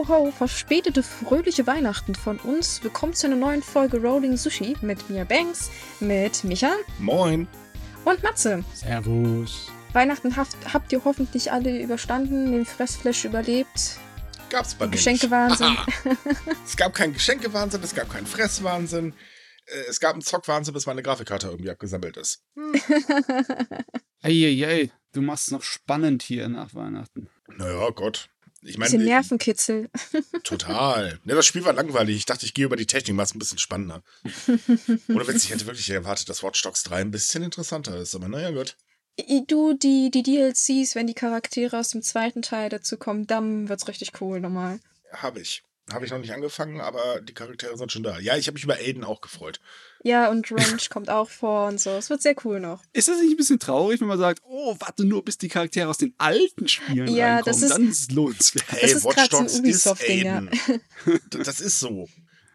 [0.00, 2.82] Ho, ho, verspätete fröhliche Weihnachten von uns.
[2.82, 5.70] Willkommen zu einer neuen Folge Rolling Sushi mit mir Banks,
[6.00, 7.46] mit Micha Moin.
[8.06, 8.64] und Matze.
[8.72, 9.70] Servus.
[9.92, 13.98] Weihnachten habt, habt ihr hoffentlich alle überstanden, den Fressflash überlebt.
[14.48, 15.76] Gab's bei mir Geschenkewahnsinn.
[16.64, 19.12] es gab keinen Geschenkewahnsinn, es gab keinen Fresswahnsinn.
[19.66, 22.42] Äh, Es gab einen Zockwahnsinn, bis meine Grafikkarte irgendwie abgesammelt ist.
[24.22, 27.28] Eieiei, du machst es noch spannend hier nach Weihnachten.
[27.48, 28.30] Naja, Gott.
[28.62, 29.88] Ich Bisschen meine, Nervenkitzel.
[30.44, 31.18] total.
[31.24, 32.16] Ne, das Spiel war langweilig.
[32.16, 34.02] Ich dachte, ich gehe über die Technik, es ein bisschen spannender.
[35.08, 38.14] Oder wenn ich hätte wirklich erwartet, dass Watch Dogs 3 ein bisschen interessanter ist.
[38.14, 38.76] Aber naja, gut.
[39.48, 43.88] Du, die, die DLCs, wenn die Charaktere aus dem zweiten Teil dazu kommen, dann wird's
[43.88, 44.80] richtig cool nochmal.
[45.12, 45.62] Habe ich.
[45.92, 48.18] Habe ich noch nicht angefangen, aber die Charaktere sind schon da.
[48.18, 49.60] Ja, ich habe mich über Aiden auch gefreut.
[50.02, 51.90] Ja, und Ranch kommt auch vor und so.
[51.90, 52.82] Es wird sehr cool noch.
[52.92, 55.88] Ist das nicht ein bisschen traurig, wenn man sagt, oh, warte nur, bis die Charaktere
[55.88, 58.64] aus den alten Spielen Ja, reinkommen, das ist- dann ist es lohnenswert.
[58.68, 59.86] Hey, ist Watch grad so ein Dogs ist.
[60.08, 60.50] Aiden.
[61.30, 62.08] Das ist so.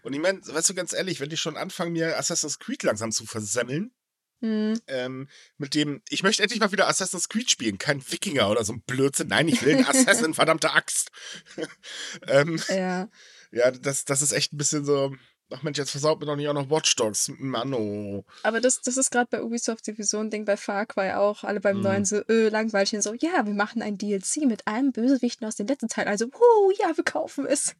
[0.03, 3.11] Und ich meine, weißt du, ganz ehrlich, wenn die schon anfangen, mir Assassin's Creed langsam
[3.11, 3.91] zu versemmeln,
[4.41, 4.79] Hm.
[4.87, 8.73] ähm, mit dem, ich möchte endlich mal wieder Assassin's Creed spielen, kein Wikinger oder so
[8.73, 9.27] ein Blödsinn.
[9.29, 11.09] Nein, ich will einen Assassin, verdammte Axt.
[12.27, 13.09] ähm, Ja.
[13.51, 15.15] ja, das, das ist echt ein bisschen so,
[15.51, 17.31] ach Mensch, jetzt versaut mir doch nicht auch noch Watch Dogs.
[17.37, 18.25] Manno.
[18.43, 21.43] Aber das, das ist gerade bei Ubisoft sowieso ein Ding, bei Far Cry auch.
[21.43, 21.83] Alle beim Mhm.
[21.83, 22.93] neuen so, öh, langweilig.
[22.95, 26.07] Und so, ja, wir machen ein DLC mit allen Bösewichten aus den letzten Teilen.
[26.09, 27.75] Also, wuh, ja, wir kaufen es.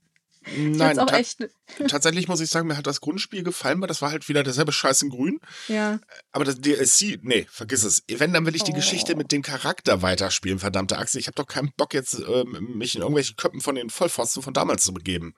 [0.58, 1.40] Nein, auch echt.
[1.88, 4.72] tatsächlich muss ich sagen, mir hat das Grundspiel gefallen, weil das war halt wieder derselbe
[4.72, 5.40] Scheiß in grün.
[5.68, 6.00] Ja.
[6.32, 8.04] Aber das DLC, nee, vergiss es.
[8.08, 8.76] Wenn, dann will ich die Oh.
[8.76, 11.16] Geschichte mit dem Charakter weiterspielen, verdammte Axt.
[11.16, 14.54] Ich habe doch keinen Bock jetzt, ähm, mich in irgendwelche Köpfen von den Vollpfosten von
[14.54, 15.34] damals zu begeben.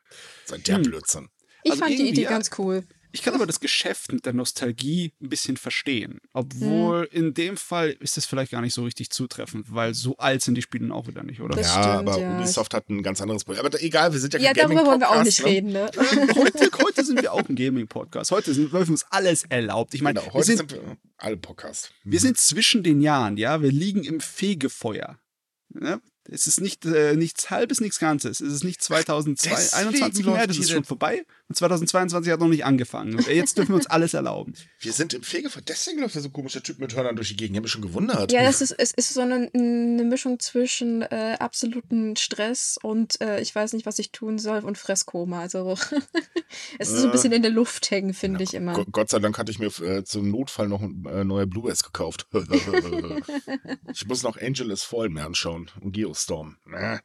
[0.45, 0.83] Seit der Hm.
[0.83, 1.29] Blödsinn.
[1.63, 2.83] Ich Also fand die Idee ganz cool.
[3.17, 6.19] Ich kann aber das Geschäft mit der Nostalgie ein bisschen verstehen.
[6.33, 10.43] Obwohl in dem Fall ist es vielleicht gar nicht so richtig zutreffend, weil so alt
[10.43, 11.55] sind die Spiele auch wieder nicht, oder?
[11.55, 12.37] Das ja, stimmt, aber ja.
[12.37, 13.61] Ubisoft hat ein ganz anderes Problem.
[13.61, 15.89] Aber da- egal, wir sind ja Ja, kein darüber wollen wir auch Gaming-Podcast, nicht ne?
[15.89, 16.35] reden, ne?
[16.35, 18.29] Heute, heute sind wir auch ein Gaming-Podcast.
[18.29, 19.95] Heute sind wir uns alles erlaubt.
[19.95, 21.91] Ich meine, Genau, wir, heute sind, sind wir alle Podcast.
[22.03, 23.63] wir sind zwischen den Jahren, ja.
[23.63, 25.17] Wir liegen im Fegefeuer.
[25.81, 25.99] Ja?
[26.29, 28.41] Es ist nicht äh, nichts halbes, nichts Ganzes.
[28.41, 31.25] Es ist nicht 2021 Deswegen mehr, läuft das ist hier schon vorbei.
[31.49, 33.17] Und 2022 hat noch nicht angefangen.
[33.31, 34.53] Jetzt dürfen wir uns alles erlauben.
[34.79, 35.61] Wir sind im Fegefeuer.
[35.65, 37.55] Deswegen läuft da so ein komischer Typ mit Hörnern durch die Gegend.
[37.55, 38.33] Ich habe mich schon gewundert.
[38.33, 43.39] Ja, das ist, es ist so eine, eine Mischung zwischen äh, absoluten Stress und äh,
[43.39, 45.39] ich weiß nicht, was ich tun soll und Fresskoma.
[45.39, 45.71] Also
[46.79, 48.73] es ist so ein bisschen in der Luft hängen, finde ich immer.
[48.73, 51.83] Go- Gott sei Dank hatte ich mir äh, zum Notfall noch ein äh, neue Blu-rays
[51.83, 52.27] gekauft.
[53.93, 56.57] ich muss noch Angel is Fall mehr anschauen und Geostorm.
[56.73, 56.97] Äh.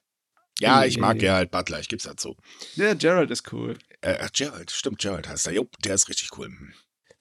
[0.62, 1.18] Ja, ich mag.
[1.18, 2.36] Gerald Butler, ich geb's dazu.
[2.76, 3.76] Der Gerald ist cool.
[4.00, 5.54] Äh, ach, Gerald, stimmt, Gerald heißt er.
[5.54, 6.50] Jo, der ist richtig cool.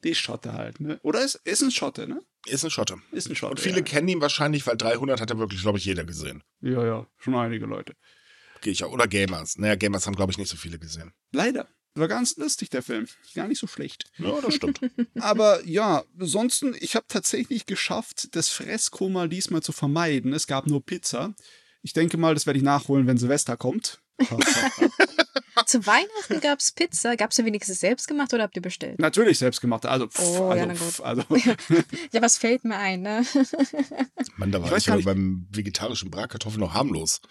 [0.03, 0.99] Die Schotte halt, ne?
[1.03, 2.21] Oder ist, ist ein Schotte, ne?
[2.45, 2.97] Ist ein Schotte.
[3.11, 3.51] Ist ein Schotte.
[3.51, 3.83] Und viele ja.
[3.83, 6.43] kennen ihn wahrscheinlich, weil 300 hat er wirklich, glaube ich, jeder gesehen.
[6.61, 7.95] Ja, ja, schon einige Leute.
[8.61, 8.91] Gehe ich auch.
[8.91, 9.57] Oder Gamers.
[9.57, 11.13] Naja, Gamers haben, glaube ich, nicht so viele gesehen.
[11.31, 11.67] Leider.
[11.93, 13.07] War ganz lustig, der Film.
[13.35, 14.05] Gar nicht so schlecht.
[14.17, 14.79] Ja, das stimmt.
[15.19, 20.31] Aber ja, ansonsten, ich habe tatsächlich geschafft, das Fresskoma diesmal zu vermeiden.
[20.31, 21.35] Es gab nur Pizza.
[21.83, 24.01] Ich denke mal, das werde ich nachholen, wenn Silvester kommt.
[25.65, 27.15] Zu Weihnachten gab es Pizza.
[27.15, 28.99] Gab es ja wenigstens selbst gemacht oder habt ihr bestellt?
[28.99, 29.85] Natürlich selbstgemacht.
[29.85, 31.23] Also, pff, Oh, also, ja, pff, also
[32.11, 33.23] Ja, was fällt mir ein, ne?
[34.37, 37.21] Mann, da war Ich ich, nicht- beim vegetarischen Bratkartoffeln noch harmlos.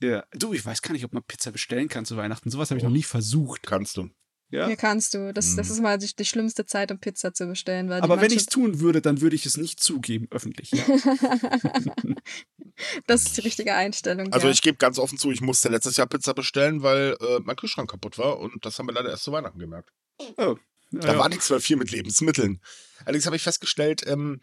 [0.00, 0.24] ja.
[0.32, 2.50] Du, ich weiß gar nicht, ob man Pizza bestellen kann zu Weihnachten.
[2.50, 2.88] Sowas habe ich Oh.
[2.88, 3.62] noch nie versucht.
[3.66, 4.08] Kannst du.
[4.52, 4.66] Ja?
[4.66, 5.32] Hier kannst du.
[5.32, 5.72] Das, das Mhm.
[5.72, 7.88] ist mal die, die schlimmste Zeit, um Pizza zu bestellen.
[7.88, 10.70] Weil Aber wenn ich es tun würde, dann würde ich es nicht zugeben, öffentlich.
[10.70, 10.84] Ja?
[13.06, 14.30] das ist die richtige Einstellung.
[14.32, 14.52] Also ja.
[14.52, 17.90] ich gebe ganz offen zu, ich musste letztes Jahr Pizza bestellen, weil äh, mein Kühlschrank
[17.90, 19.90] kaputt war und das haben wir leider erst zu Weihnachten gemerkt.
[20.36, 20.56] Oh.
[20.90, 21.18] Da ja.
[21.18, 22.60] war nichts mehr viel mit Lebensmitteln.
[23.06, 24.40] Allerdings habe ich festgestellt, ähm,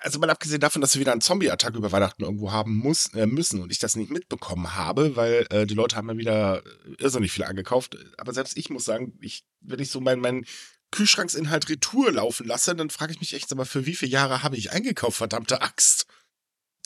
[0.00, 3.26] also mal abgesehen davon, dass wir wieder einen Zombie-Attack über Weihnachten irgendwo haben muss, äh,
[3.26, 7.02] müssen und ich das nicht mitbekommen habe, weil äh, die Leute haben ja wieder äh,
[7.02, 7.96] irrsinnig viel angekauft.
[8.18, 10.44] Aber selbst ich muss sagen, ich, wenn ich so meinen mein
[10.90, 14.56] Kühlschranksinhalt Retour laufen lasse, dann frage ich mich echt, mal, für wie viele Jahre habe
[14.56, 16.06] ich eingekauft, verdammte Axt?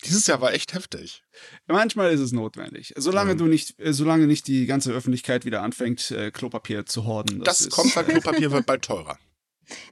[0.04, 1.24] Dieses Jahr war echt heftig.
[1.66, 2.94] Manchmal ist es notwendig.
[2.96, 3.36] Solange Ja.
[3.36, 7.42] du nicht, äh, solange nicht die ganze Öffentlichkeit wieder anfängt, äh, Klopapier zu horden.
[7.42, 9.18] Das, ist- kommt, weil Klopapier wird bald teurer.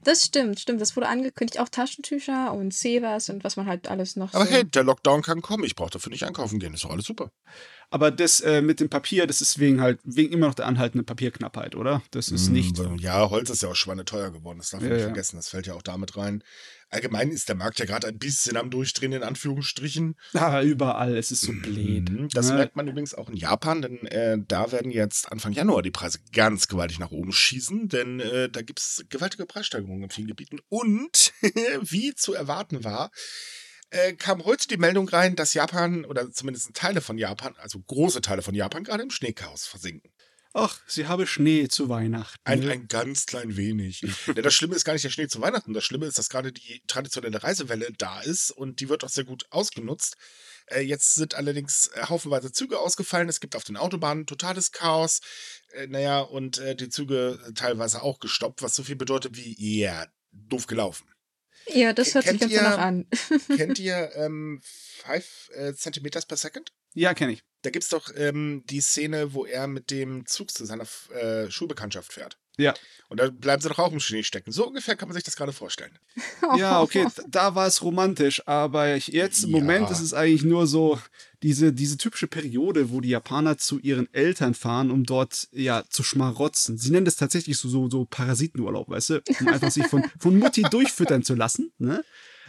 [0.05, 0.81] Das stimmt, stimmt.
[0.81, 1.61] Das wurde angekündigt.
[1.61, 4.51] Auch Taschentücher und Severs und was man halt alles noch Aber so.
[4.53, 5.65] hey, der Lockdown kann kommen.
[5.65, 6.75] Ich brauche dafür nicht einkaufen gehen.
[6.75, 7.31] Ist doch alles super.
[7.91, 11.07] Aber das äh, mit dem Papier, das ist wegen halt, wegen immer noch der anhaltenden
[11.07, 12.03] Papierknappheit, oder?
[12.11, 12.79] Das ist nicht.
[12.79, 14.59] Mm, Ja, Holz ist ja auch schweineteuer geworden.
[14.59, 15.09] Das darf man Ja, nicht ja.
[15.09, 15.37] vergessen.
[15.37, 16.43] Das fällt ja auch damit rein.
[16.97, 20.17] Allgemein ist der Markt ja gerade ein bisschen am Durchdrehen, in Anführungsstrichen.
[20.33, 22.09] Ah, überall, es ist so blöd.
[22.11, 22.55] Mhm, Das Ne?
[22.55, 26.21] merkt man übrigens auch in Japan, denn äh, da werden jetzt Anfang Januar die Preise
[26.33, 30.61] ganz gewaltig nach oben schießen, denn äh, da gibt es gewaltige Preissteigerungen in vielen Gebieten.
[30.71, 31.33] Und,
[31.83, 33.11] wie zu erwarten war,
[33.91, 38.21] äh, kam heute die Meldung rein, dass Japan oder zumindest Teile von Japan, also große
[38.23, 40.11] Teile von Japan, gerade im Schneechaos versinken.
[40.59, 42.41] Ach, sie habe Schnee zu Weihnachten.
[42.45, 44.01] Ein, ein ganz klein wenig.
[44.27, 45.75] ja, das Schlimme ist gar nicht der Schnee zu Weihnachten.
[45.75, 49.25] Das Schlimme ist, dass gerade die traditionelle Reisewelle da ist und die wird auch sehr
[49.25, 50.17] gut ausgenutzt.
[50.69, 53.29] Äh, jetzt sind allerdings äh, haufenweise Züge ausgefallen.
[53.29, 55.21] Es gibt auf den Autobahnen totales Chaos.
[55.73, 59.93] Äh, naja, und äh, die Züge teilweise auch gestoppt, was so viel bedeutet wie, ja,
[59.93, 61.07] yeah, doof gelaufen.
[61.69, 63.07] Ja, das hört sich Kennt ganz danach ihr- an.
[63.57, 64.63] Kennt ihr ähm,
[65.05, 66.73] 5 äh, Centimeters per Second?
[66.97, 67.43] Ja, kenne ich.
[67.63, 71.51] Da gibt es doch ähm, die Szene, wo er mit dem Zug zu seiner äh,
[71.51, 72.39] Schulbekanntschaft fährt.
[72.59, 72.75] Ja.
[73.09, 74.51] Und da bleiben sie doch auch im Schnee stecken.
[74.51, 75.99] So ungefähr kann man sich das gerade vorstellen.
[76.57, 79.59] Ja, okay, da war es romantisch, aber jetzt im Ja.
[79.59, 80.99] Moment ist es eigentlich nur so
[81.43, 86.03] diese, diese typische Periode, wo die Japaner zu ihren Eltern fahren, um dort ja zu
[86.03, 86.79] schmarotzen.
[86.79, 90.39] Sie nennen das tatsächlich so, so, so Parasitenurlaub, weißt du, um einfach sich von, von
[90.39, 91.73] Mutti durchfüttern zu lassen.
[91.79, 92.05] Ne?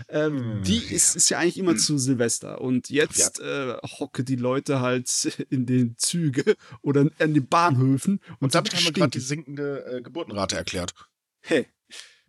[0.10, 0.92] Ähm, Hm, die ja.
[0.92, 2.62] ist, ist ja eigentlich immer zu Silvester.
[2.62, 5.10] Und jetzt äh, hocke die Leute halt
[5.50, 9.86] in den Züge oder an den Bahnhöfen und, Und damit haben wir gerade die sinkende
[9.86, 10.94] äh, Geburtenrate erklärt.
[11.42, 11.68] Hey,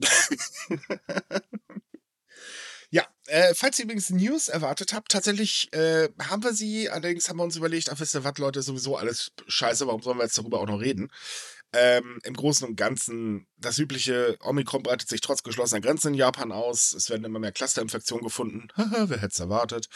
[2.91, 7.37] Ja, äh, falls ihr übrigens News erwartet habt, tatsächlich äh, haben wir sie, allerdings haben
[7.37, 10.39] wir uns überlegt, ach wisst ihr was, Leute, sowieso alles scheiße, warum sollen wir jetzt
[10.39, 11.11] darüber auch noch reden?
[11.73, 16.51] Ähm, Im Großen und Ganzen, das übliche Omikron breitet sich trotz geschlossener Grenzen in Japan
[16.51, 16.95] aus.
[16.95, 18.69] Es werden immer mehr Clusterinfektionen gefunden.
[18.77, 19.89] Wer hätte es erwartet?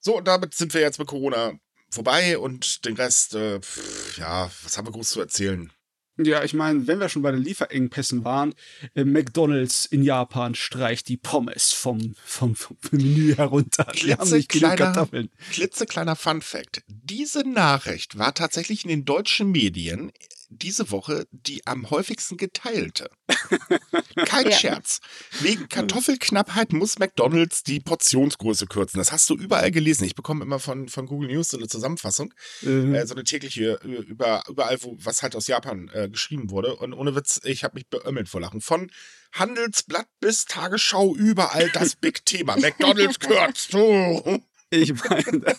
[0.00, 1.52] So, und damit sind wir jetzt mit Corona
[1.90, 5.72] vorbei und den Rest, äh, pff, ja, was haben wir groß zu erzählen?
[6.20, 8.54] Ja, ich meine, wenn wir schon bei den Lieferengpässen waren,
[8.94, 13.84] äh, McDonalds in Japan streicht die Pommes vom, vom, vom Menü herunter.
[13.92, 16.82] Klitzekleiner- klitzekleiner Fun Fact.
[16.88, 20.10] Diese Nachricht war tatsächlich in den deutschen Medien
[20.50, 23.10] diese Woche die am häufigsten geteilte.
[24.26, 24.56] Kein Ja.
[24.56, 25.00] Scherz.
[25.40, 28.98] Wegen Kartoffelknappheit muss McDonalds die Portionsgröße kürzen.
[28.98, 30.04] Das hast du überall gelesen.
[30.04, 33.80] Ich bekomme immer von, von Google News so eine Zusammenfassung, Äh, äh, so eine tägliche,
[33.82, 36.76] äh, über, überall, wo was halt aus Japan äh, geschrieben wurde.
[36.76, 38.60] Und ohne Witz, ich habe mich beömmelt vor Lachen.
[38.60, 38.90] Von
[39.32, 42.56] Handelsblatt bis Tagesschau, überall das Big Thema.
[42.56, 43.74] McDonalds kürzt.
[43.74, 44.40] Oh.
[44.70, 45.56] Ich meine,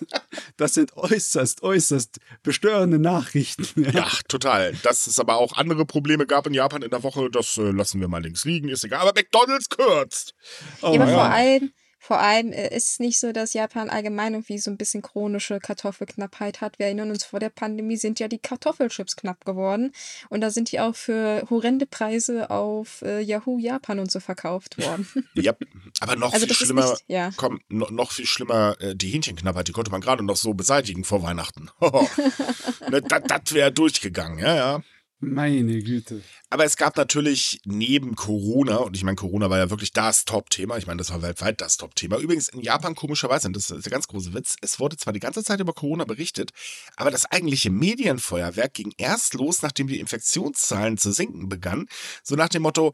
[0.57, 3.65] das, sind äußerst, äußerst bestörende Nachrichten.
[3.83, 3.91] Ja.
[3.91, 4.73] Ja, total.
[4.83, 7.99] Dass es aber auch andere Probleme gab in Japan in der Woche, das äh, lassen
[8.01, 9.01] wir mal links liegen, ist egal.
[9.01, 10.33] Aber McDonalds kürzt.
[10.81, 11.15] Oh, Ja, aber ja.
[11.15, 11.71] vor allem,
[12.09, 15.59] vor allem äh, ist es nicht so, dass Japan allgemein irgendwie so ein bisschen chronische
[15.59, 16.79] Kartoffelknappheit hat.
[16.79, 19.91] Wir erinnern uns, vor der Pandemie sind ja die Kartoffelchips knapp geworden.
[20.29, 24.79] Und da sind die auch für horrende Preise auf äh, Yahoo Japan und so verkauft
[24.79, 25.07] worden.
[25.35, 25.53] Ja,
[25.99, 27.29] aber noch Also viel schlimmer, nicht, ja.
[27.37, 31.03] komm, no, noch viel schlimmer, äh, die Hähnchenknappheit, die konnte man gerade noch so beseitigen
[31.03, 31.69] vor Weihnachten.
[32.89, 34.83] ne, das wäre durchgegangen, ja, ja.
[35.21, 36.21] Meine Güte.
[36.49, 40.77] Aber es gab natürlich neben Corona, und ich meine, Corona war ja wirklich das Top-Thema,
[40.77, 42.17] ich meine, das war weltweit das Top-Thema.
[42.17, 45.19] Übrigens in Japan komischerweise, und das ist der ganz große Witz, es wurde zwar die
[45.19, 46.51] ganze Zeit über Corona berichtet,
[46.95, 51.87] aber das eigentliche Medienfeuerwerk ging erst los, nachdem die Infektionszahlen zu sinken begannen.
[52.23, 52.93] So nach dem Motto,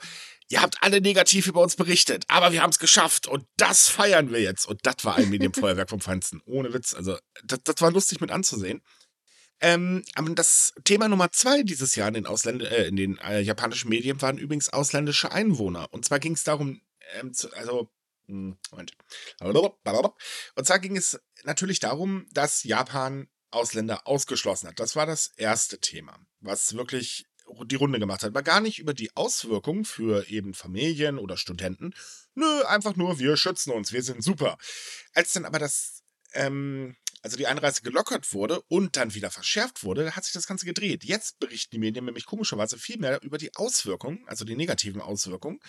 [0.49, 4.31] ihr habt alle negativ über uns berichtet, aber wir haben es geschafft und das feiern
[4.31, 4.67] wir jetzt.
[4.67, 6.41] Und das war ein Medienfeuerwerk vom Feinsten.
[6.45, 6.95] Ohne Witz.
[6.95, 8.81] Also, das, das war lustig mit anzusehen.
[9.65, 10.03] Ähm,
[10.35, 14.21] das Thema Nummer zwei dieses Jahr in den, Ausländer, äh, in den äh, japanischen Medien
[14.21, 15.91] waren übrigens ausländische Einwohner.
[15.91, 16.81] Und zwar ging es darum,
[17.15, 17.89] ähm, zu, also,
[18.27, 18.91] hm, Moment.
[19.41, 24.79] Und zwar ging es natürlich darum, dass Japan Ausländer ausgeschlossen hat.
[24.79, 27.25] Das war das erste Thema, was wirklich
[27.65, 28.29] die Runde gemacht hat.
[28.29, 31.95] Aber gar nicht über die Auswirkungen für eben Familien oder Studenten.
[32.35, 34.59] Nö, einfach nur, wir schützen uns, wir sind super.
[35.13, 36.03] Als dann aber das,
[36.33, 36.95] ähm,
[37.25, 41.03] also die Einreise gelockert wurde und dann wieder verschärft wurde, hat sich das Ganze gedreht.
[41.03, 45.59] Jetzt berichten die Medien nämlich komischerweise viel mehr über die Auswirkungen, also die negativen Auswirkungen,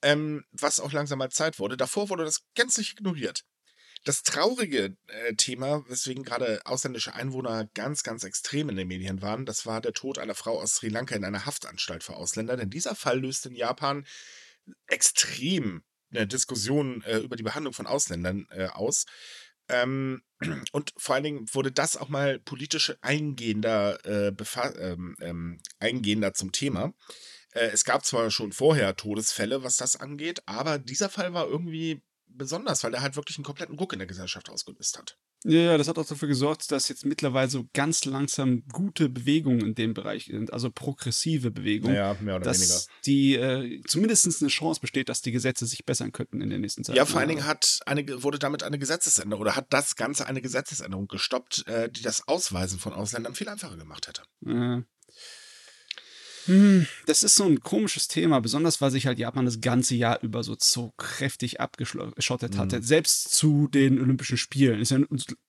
[0.00, 1.76] ähm, was auch langsam mal Zeit wurde.
[1.76, 3.44] Davor wurde das gänzlich ignoriert.
[4.04, 9.44] Das traurige äh, Thema, weswegen gerade ausländische Einwohner ganz, ganz extrem in den Medien waren,
[9.44, 12.56] das war der Tod einer Frau aus Sri Lanka in einer Haftanstalt für Ausländer.
[12.56, 14.06] Denn dieser Fall löst in Japan
[14.86, 19.04] extrem eine Diskussion äh, über die Behandlung von Ausländern äh, aus.
[19.68, 20.22] Ähm,
[20.72, 24.32] und vor allen Dingen wurde das auch mal politisch eingehender, äh,
[24.78, 26.92] ähm, ähm, eingehender zum Thema.
[27.52, 32.02] Äh, es gab zwar schon vorher Todesfälle, was das angeht, aber dieser Fall war irgendwie
[32.26, 35.18] besonders, weil er halt wirklich einen kompletten Ruck in der Gesellschaft ausgelöst hat.
[35.44, 39.60] Ja, ja, das hat auch dafür gesorgt, dass jetzt mittlerweile so ganz langsam gute Bewegungen
[39.60, 41.94] in dem Bereich sind, also progressive Bewegungen.
[41.94, 42.66] Naja, mehr oder weniger.
[42.66, 46.58] dass die äh, zumindest eine Chance besteht, dass die Gesetze sich bessern könnten in der
[46.58, 46.96] nächsten Zeit.
[46.96, 50.40] Ja, vor allen Dingen hat eine, wurde damit eine Gesetzesänderung oder hat das Ganze eine
[50.40, 54.22] Gesetzesänderung gestoppt, äh, die das Ausweisen von Ausländern viel einfacher gemacht hätte.
[54.46, 54.82] Äh,
[56.46, 60.20] Hm, das ist so ein komisches Thema, besonders weil sich halt Japan das ganze Jahr
[60.22, 62.58] über so, so kräftig abgeschottet Mhm.
[62.58, 62.82] hatte.
[62.82, 64.80] Selbst zu den Olympischen Spielen.
[64.80, 64.98] Ist ja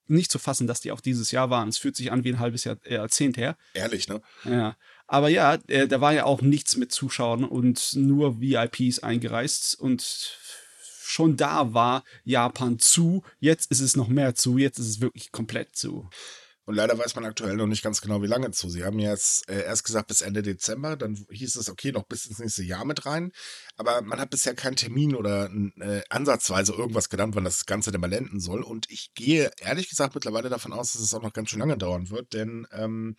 [0.06, 1.68] nicht zu fassen, dass die auch dieses Jahr waren.
[1.68, 3.56] Es fühlt sich an wie ein halbes Jahr, äh, Jahrzehnt her.
[3.74, 4.20] Ehrlich, ne?
[4.44, 4.76] Ja.
[5.06, 10.36] Aber ja, äh, da war ja auch nichts mit Zuschauern und nur VIPs eingereist und
[11.02, 13.22] schon da war Japan zu.
[13.40, 14.58] Jetzt ist es noch mehr zu.
[14.58, 16.08] Jetzt ist es wirklich komplett zu.
[16.68, 18.68] Und leider weiß man aktuell noch nicht ganz genau, wie lange zu.
[18.68, 22.26] Sie haben jetzt äh, erst gesagt bis Ende Dezember, dann hieß es, okay, noch bis
[22.26, 23.32] ins nächste Jahr mit rein.
[23.78, 28.02] Aber man hat bisher keinen Termin oder äh, ansatzweise irgendwas genannt, wann das Ganze denn
[28.02, 28.62] mal enden soll.
[28.62, 31.78] Und ich gehe ehrlich gesagt mittlerweile davon aus, dass es auch noch ganz schön lange
[31.78, 33.16] dauern wird, denn ähm,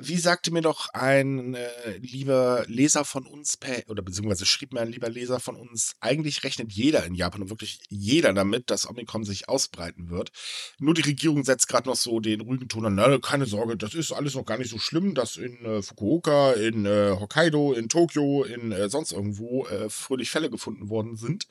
[0.00, 4.80] wie sagte mir doch ein äh, lieber Leser von uns, per, oder beziehungsweise schrieb mir
[4.80, 8.88] ein lieber Leser von uns, eigentlich rechnet jeder in Japan und wirklich jeder damit, dass
[8.88, 10.32] Omikron sich ausbreiten wird.
[10.78, 13.94] Nur die Regierung setzt gerade noch so den ruhigen Ton an, na, keine Sorge, das
[13.94, 17.88] ist alles noch gar nicht so schlimm, dass in äh, Fukuoka, in äh, Hokkaido, in
[17.88, 21.46] Tokio, in äh, sonst irgendwo äh, fröhlich Fälle gefunden worden sind.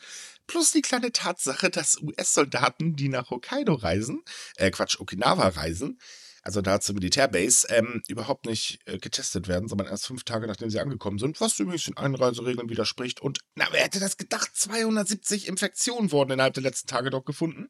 [0.47, 4.23] Plus die kleine Tatsache, dass US-Soldaten, die nach Hokkaido reisen,
[4.57, 5.99] äh, Quatsch, Okinawa reisen,
[6.45, 10.79] also da Militärbase, ähm, überhaupt nicht äh, getestet werden, sondern erst fünf Tage nachdem sie
[10.79, 13.19] angekommen sind, was übrigens den Einreiseregeln widerspricht.
[13.19, 14.51] Und na, wer hätte das gedacht?
[14.53, 17.67] 270 Infektionen wurden innerhalb der letzten Tage dort gefunden.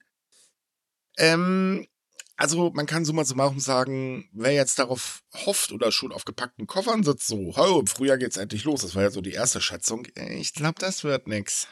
[1.17, 1.87] Ähm,
[2.35, 7.03] also man kann summa summarum sagen, wer jetzt darauf hofft oder schon auf gepackten Koffern
[7.03, 10.05] sitzt, so, oh, im Frühjahr geht's endlich los, das war ja so die erste Schätzung.
[10.15, 11.69] Ich glaube, das wird nix.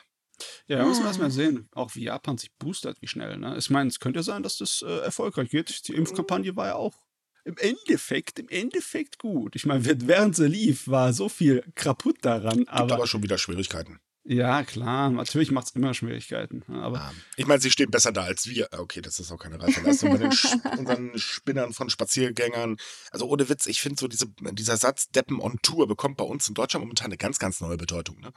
[0.68, 3.38] Ja, da muss man erstmal sehen, auch wie Japan sich boostert, wie schnell.
[3.38, 3.56] Ne?
[3.58, 5.88] Ich meine, es könnte ja sein, dass das äh, erfolgreich geht.
[5.88, 6.96] Die Impfkampagne war ja auch
[7.46, 9.56] im Endeffekt, im Endeffekt gut.
[9.56, 12.60] Ich meine, während sie lief, war so viel kaputt daran.
[12.60, 14.00] Gibt aber, Aber, schon wieder Schwierigkeiten.
[14.24, 16.64] ja, klar, natürlich macht es immer Schwierigkeiten.
[16.70, 16.82] ne?
[16.82, 18.70] Aber Ah, Ich meine, sie stehen besser da als wir.
[18.72, 20.48] Okay, das ist auch keine reife Leistung bei den Sch
[20.78, 22.78] unseren Spinnern von Spaziergängern.
[23.12, 26.48] Also ohne Witz, ich finde so diese, dieser Satz Deppen on Tour bekommt bei uns
[26.48, 28.22] in Deutschland momentan eine ganz, ganz neue Bedeutung.
[28.22, 28.32] Ne?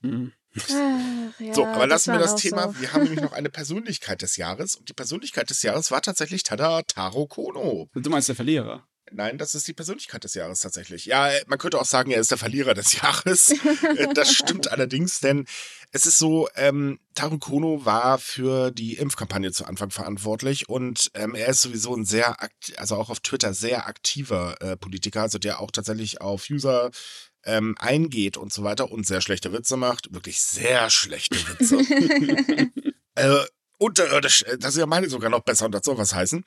[0.00, 0.32] Mhm.
[0.58, 2.68] Ach, ja, so, aber lassen wir das Thema.
[2.68, 2.80] So.
[2.80, 6.42] Wir haben nämlich noch eine Persönlichkeit des Jahres und die Persönlichkeit des Jahres war tatsächlich
[6.44, 7.90] Tada Taro Kono.
[7.94, 8.86] du meinst der Verlierer.
[9.12, 11.06] Nein, das ist die Persönlichkeit des Jahres tatsächlich.
[11.06, 13.54] Ja, äh, man könnte auch sagen, er ist der Verlierer des Jahres.
[13.96, 15.46] Äh, das stimmt allerdings, denn
[15.92, 21.34] es ist so, ähm, Taro Kono war für die Impfkampagne zu Anfang verantwortlich und ähm,
[21.34, 25.38] er ist sowieso ein sehr, akt also auch auf Twitter sehr aktiver äh, Politiker, also
[25.38, 26.90] der auch tatsächlich auf User
[27.46, 30.12] ähm, eingeht und so weiter und sehr schlechte Witze macht.
[30.12, 32.72] Wirklich sehr schlechte Witze.
[33.14, 33.46] äh,
[33.78, 36.44] unterirdisch, äh, das ist ja meine sogar noch besser und das soll was heißen.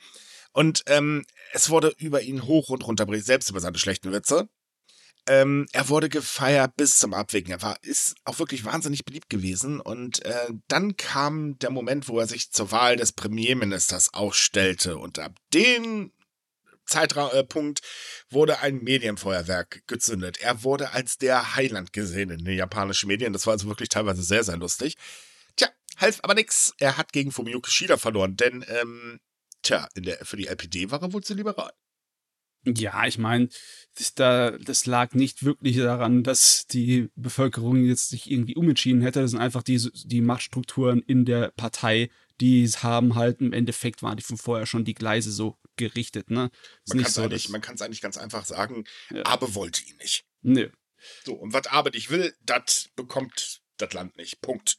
[0.52, 4.50] Und ähm, es wurde über ihn hoch und runter berichtet, selbst über seine schlechten Witze.
[5.28, 7.52] Ähm, er wurde gefeiert bis zum Abwägen.
[7.52, 9.80] Er war, ist auch wirklich wahnsinnig beliebt gewesen.
[9.80, 14.98] Und äh, dann kam der Moment, wo er sich zur Wahl des Premierministers aufstellte.
[14.98, 16.12] Und ab dem
[16.90, 17.82] Zeitpunkt
[18.30, 20.40] wurde ein Medienfeuerwerk gezündet.
[20.42, 23.34] Er wurde als der Heiland gesehen in den japanischen Medien.
[23.34, 24.96] Das war also wirklich teilweise sehr, sehr lustig.
[25.56, 26.74] Tja, half aber nix.
[26.80, 29.20] Er hat gegen Fumio Kishida verloren, denn ähm,
[29.62, 31.72] Tja, der, für die LPD war er wohl zu liberal.
[32.66, 33.50] Ja, ich meine,
[33.98, 39.22] das, da, das lag nicht wirklich daran, dass die Bevölkerung jetzt sich irgendwie umentschieden hätte.
[39.22, 42.10] Das sind einfach die, die Machtstrukturen in der Partei,
[42.42, 46.30] die haben halt im Endeffekt waren die von vorher schon die Gleise so gerichtet.
[46.30, 46.50] Ne?
[46.86, 49.26] Ist Man nicht kann es so, eigentlich, man eigentlich ganz einfach sagen, Ja.
[49.26, 50.26] Abe wollte ihn nicht.
[50.42, 50.70] Nö.
[51.26, 54.42] So, und was Abe nicht will, das bekommt das Land nicht.
[54.42, 54.78] Punkt.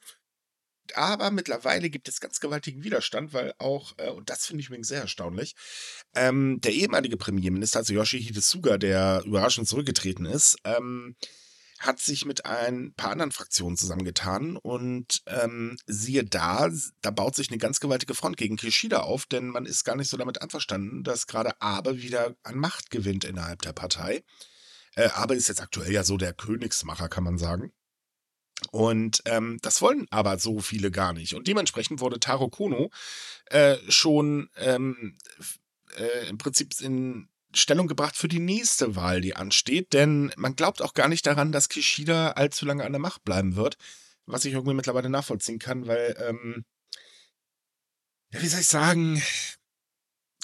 [0.95, 4.89] Aber mittlerweile gibt es ganz gewaltigen Widerstand, weil auch, äh, und das finde ich übrigens
[4.89, 5.55] sehr erstaunlich,
[6.15, 11.15] ähm, der ehemalige Premierminister, also Yoshihide Suga, der überraschend zurückgetreten ist, ähm,
[11.81, 16.69] hat sich mit ein paar anderen Fraktionen zusammengetan und ähm, siehe da,
[17.01, 20.11] da baut sich eine ganz gewaltige Front gegen Kishida auf, denn man ist gar nicht
[20.11, 24.23] so damit einverstanden, dass gerade Abe wieder an Macht gewinnt innerhalb der Partei.
[24.95, 27.73] Äh, Abe ist jetzt aktuell ja so der Königsmacher, kann man sagen.
[28.73, 31.35] Und ähm, das wollen aber so viele gar nicht.
[31.35, 32.91] Und dementsprechend wurde Taro Kono
[33.47, 35.17] äh, schon ähm,
[35.97, 39.93] äh, im Prinzip in Stellung gebracht für die nächste Wahl, die ansteht.
[39.93, 43.57] Denn man glaubt auch gar nicht daran, dass Kishida allzu lange an der Macht bleiben
[43.57, 43.77] wird.
[44.27, 46.65] Was ich irgendwie mittlerweile nachvollziehen kann, weil, ähm,
[48.33, 49.21] ja, wie soll ich sagen,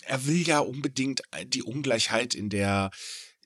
[0.03, 2.91] er will ja unbedingt die Ungleichheit in der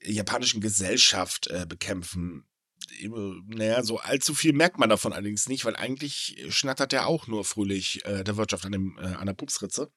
[0.02, 2.46] japanischen Gesellschaft äh, bekämpfen.
[3.46, 7.44] Naja, so allzu viel merkt man davon allerdings nicht, weil eigentlich schnattert er auch nur
[7.44, 9.92] fröhlich äh, der Wirtschaft an, dem, äh, an der Pupsritze.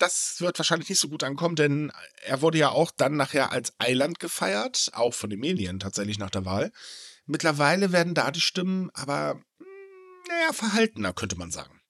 [0.00, 1.92] Das wird wahrscheinlich nicht so gut ankommen, denn
[2.24, 6.30] er wurde ja auch dann nachher als Eiland gefeiert, auch von den Medien tatsächlich nach
[6.30, 6.72] der Wahl.
[7.26, 9.66] Mittlerweile werden da die Stimmen aber, hm,
[10.26, 11.82] naja, verhaltener, könnte man sagen.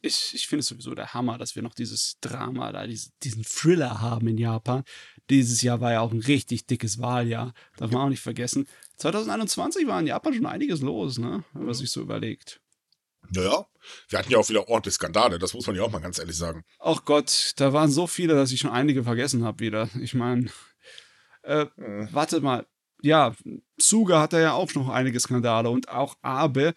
[0.00, 3.44] ich, ich finde es sowieso der Hammer, dass wir noch dieses Drama da, diese, diesen
[3.44, 4.82] Thriller haben in Japan.
[5.30, 7.54] Dieses Jahr war ja auch ein richtig dickes Wahljahr.
[7.76, 8.66] Darf man auch nicht vergessen.
[8.96, 11.44] 2021 war in Japan schon einiges los, ne?
[11.52, 12.60] Wenn man sich so überlegt.
[13.30, 13.66] Naja,
[14.08, 16.36] wir hatten ja auch wieder ordentlich Skandale, das muss man ja auch mal ganz ehrlich
[16.36, 16.64] sagen.
[16.78, 19.88] Ach Gott, da waren so viele, dass ich schon einige vergessen habe wieder.
[20.00, 20.50] Ich meine,
[21.42, 21.66] äh, Äh,
[22.12, 22.66] warte mal.
[23.02, 23.34] Ja,
[23.78, 26.72] Suga hat ja auch noch einige Skandale und auch Abe.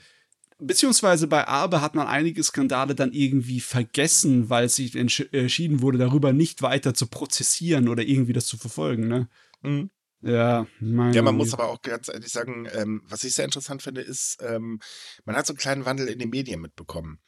[0.58, 5.98] Beziehungsweise bei Abe hat man einige Skandale dann irgendwie vergessen, weil sich entsch entschieden wurde,
[6.00, 9.28] darüber nicht weiter zu prozessieren oder irgendwie das zu verfolgen, ne?
[9.62, 9.92] Mhm.
[10.26, 13.84] Ja, mein Ja, man muss aber auch ganz ehrlich sagen, ähm, was ich sehr interessant
[13.84, 14.80] finde, ist, ähm,
[15.24, 17.20] man hat so einen kleinen Wandel in den Medien mitbekommen.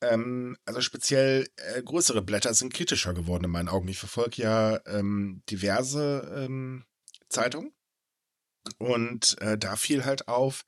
[0.00, 3.88] Ähm, also speziell äh, größere Blätter sind kritischer geworden in meinen Augen.
[3.88, 6.84] Ich verfolge ja ähm, diverse ähm,
[7.28, 7.72] Zeitungen
[8.78, 10.64] und äh, da fiel halt auf,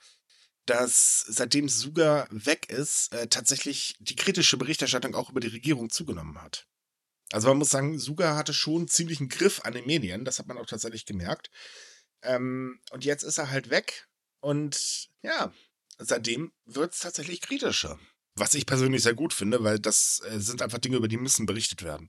[0.67, 6.41] dass seitdem Suga weg ist, äh, tatsächlich die kritische Berichterstattung auch über die Regierung zugenommen
[6.43, 6.67] hat.
[7.33, 10.47] Also man muss sagen, Suga hatte schon ziemlich einen Griff an den Medien, das hat
[10.47, 11.51] man auch tatsächlich gemerkt.
[12.23, 14.09] Ähm, und jetzt ist er halt weg
[14.41, 15.53] und ja,
[15.99, 17.99] seitdem wird es tatsächlich kritischer.
[18.35, 21.47] Was ich persönlich sehr gut finde, weil das äh, sind einfach Dinge, über die müssen
[21.47, 22.09] berichtet werden.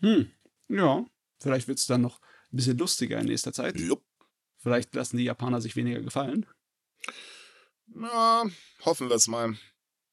[0.00, 0.30] Hm,
[0.68, 1.04] ja.
[1.40, 2.20] Vielleicht wird es dann noch
[2.52, 3.78] ein bisschen lustiger in nächster Zeit.
[3.78, 4.02] Jupp.
[4.58, 6.46] Vielleicht lassen die Japaner sich weniger gefallen.
[7.86, 8.44] Na,
[8.84, 9.58] hoffen wir es mal.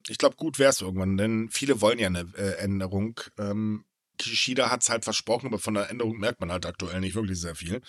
[0.08, 3.20] Ich glaube, gut wäre es irgendwann, denn viele wollen ja eine äh, Änderung.
[3.38, 3.86] Ähm,
[4.18, 7.40] Kishida hat es halt versprochen, aber von der Änderung merkt man halt aktuell nicht wirklich
[7.40, 7.82] sehr viel.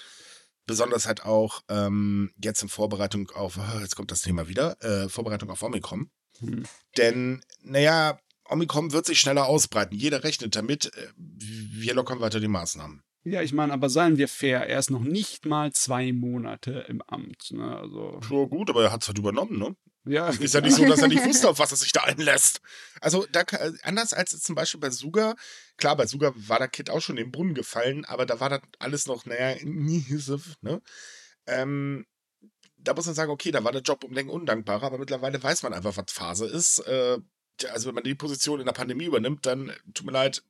[0.66, 5.08] Besonders halt auch ähm, jetzt in Vorbereitung auf, ah, jetzt kommt das Thema wieder, äh,
[5.08, 6.10] Vorbereitung auf Omikron.
[6.38, 6.64] Hm.
[6.96, 9.96] Denn, naja, Omikron wird sich schneller ausbreiten.
[9.96, 10.86] Jeder rechnet damit.
[10.96, 13.02] Äh, wir lockern weiter die Maßnahmen.
[13.24, 17.02] Ja, ich meine, aber seien wir fair, er ist noch nicht mal zwei Monate im
[17.02, 17.52] Amt.
[17.52, 17.76] Ne?
[17.76, 19.76] Also, So gut, aber er hat es halt übernommen, ne?
[20.04, 22.60] Ja, Ist ja nicht so, dass er nicht wusste, auf was er sich da einlässt.
[23.00, 23.42] Also, da,
[23.82, 25.36] anders als zum Beispiel bei Suga,
[25.76, 28.50] klar, bei Suga war der Kid auch schon in den Brunnen gefallen, aber da war
[28.50, 30.82] das alles noch, naja, ne?
[31.46, 32.06] Ähm,
[32.76, 35.62] da muss man sagen, okay, da war der Job um Längen undankbarer, aber mittlerweile weiß
[35.62, 36.80] man einfach, was Phase ist.
[36.80, 37.18] Äh,
[37.70, 40.42] also, wenn man die Position in der Pandemie übernimmt, dann tut mir leid,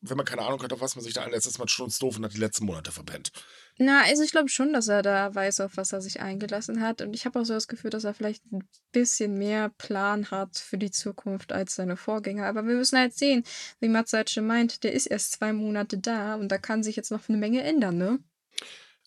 [0.00, 2.24] wenn man keine Ahnung hat, auf was man sich da einlässt, ist man doof und
[2.24, 3.32] hat die letzten Monate verpennt.
[3.78, 7.02] Na, also ich glaube schon, dass er da weiß, auf was er sich eingelassen hat.
[7.02, 10.58] Und ich habe auch so das Gefühl, dass er vielleicht ein bisschen mehr Plan hat
[10.58, 12.46] für die Zukunft als seine Vorgänger.
[12.46, 13.44] Aber wir müssen halt sehen,
[13.80, 17.28] wie Matsuichi meint, der ist erst zwei Monate da und da kann sich jetzt noch
[17.28, 18.18] eine Menge ändern, ne?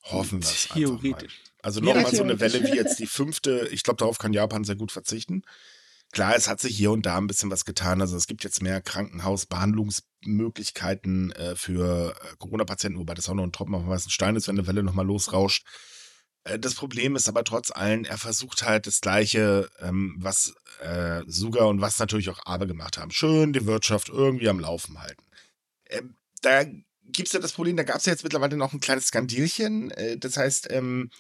[0.04, 0.82] Hoffen wir es einfach mal.
[0.82, 1.44] Theoretisch.
[1.62, 2.40] Also Ja, nochmal so eine.
[2.40, 3.68] Welle wie jetzt die fünfte.
[3.72, 5.44] Ich glaube, darauf kann Japan sehr gut verzichten.
[6.12, 8.02] Klar, es hat sich hier und da ein bisschen was getan.
[8.02, 13.52] Also es gibt jetzt mehr Krankenhausbehandlungsmöglichkeiten äh, für äh, Corona-Patienten, wobei das auch noch ein
[13.52, 15.68] Tropfen auf den weißen Stein ist, wenn eine Welle nochmal losrauscht.
[16.46, 21.22] Äh, das Problem ist aber trotz allem, er versucht halt das Gleiche, ähm, was äh,
[21.28, 23.12] Suga und was natürlich auch Abe gemacht haben.
[23.12, 25.24] Schön die Wirtschaft irgendwie am Laufen halten.
[25.90, 28.80] Ähm, da gibt es ja das Problem, da gab es ja jetzt mittlerweile noch ein
[28.80, 29.92] kleines Skandilchen.
[29.92, 31.12] Äh, das heißt, ähm,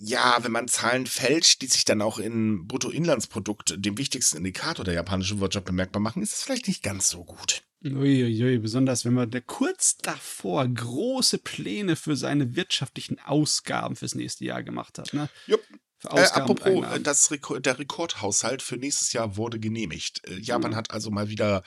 [0.00, 4.94] ja, wenn man Zahlen fälscht, die sich dann auch in Bruttoinlandsprodukt, dem wichtigsten Indikator der
[4.94, 7.62] japanischen Wirtschaft, bemerkbar machen, ist es vielleicht nicht ganz so gut.
[7.84, 14.44] Uiuiui, besonders wenn man der kurz davor große Pläne für seine wirtschaftlichen Ausgaben fürs nächste
[14.44, 15.12] Jahr gemacht hat.
[15.14, 15.28] Ne?
[15.46, 15.62] Jupp.
[16.04, 20.26] Äh, apropos, das Reko der Rekordhaushalt für nächstes Jahr wurde genehmigt.
[20.28, 20.76] Äh, Japan Mhm.
[20.76, 21.62] hat also mal wieder,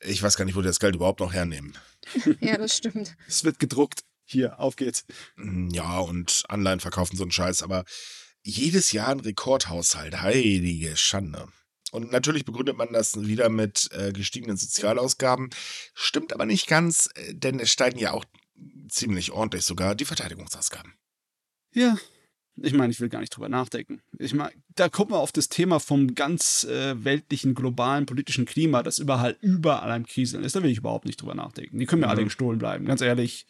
[0.00, 1.76] ich weiß gar nicht, wo die das Geld überhaupt noch hernehmen.
[2.40, 3.16] Ja, das stimmt.
[3.26, 4.04] Es wird gedruckt.
[4.24, 5.04] Hier, auf geht's.
[5.36, 7.84] Mm, Ja, und Anleihen verkaufen so einen Scheiß, aber
[8.42, 11.48] jedes Jahr ein Rekordhaushalt, heilige Schande.
[11.92, 15.50] Und natürlich begründet man das wieder mit äh, gestiegenen Sozialausgaben.
[15.94, 18.24] Stimmt aber nicht ganz, äh, denn es steigen ja auch
[18.88, 20.92] ziemlich ordentlich sogar die Verteidigungsausgaben.
[21.72, 21.96] Ja.
[22.56, 24.00] Ich meine, ich will gar nicht drüber nachdenken.
[24.16, 28.84] Ich meine, da kommt man auf das Thema vom ganz äh, weltlichen, globalen, politischen Klima,
[28.84, 30.54] das überall, überall am Kriseln ist.
[30.54, 31.78] Da will ich überhaupt nicht drüber nachdenken.
[31.80, 32.12] Die können mir Mhm.
[32.12, 33.46] alle gestohlen bleiben, ganz ehrlich.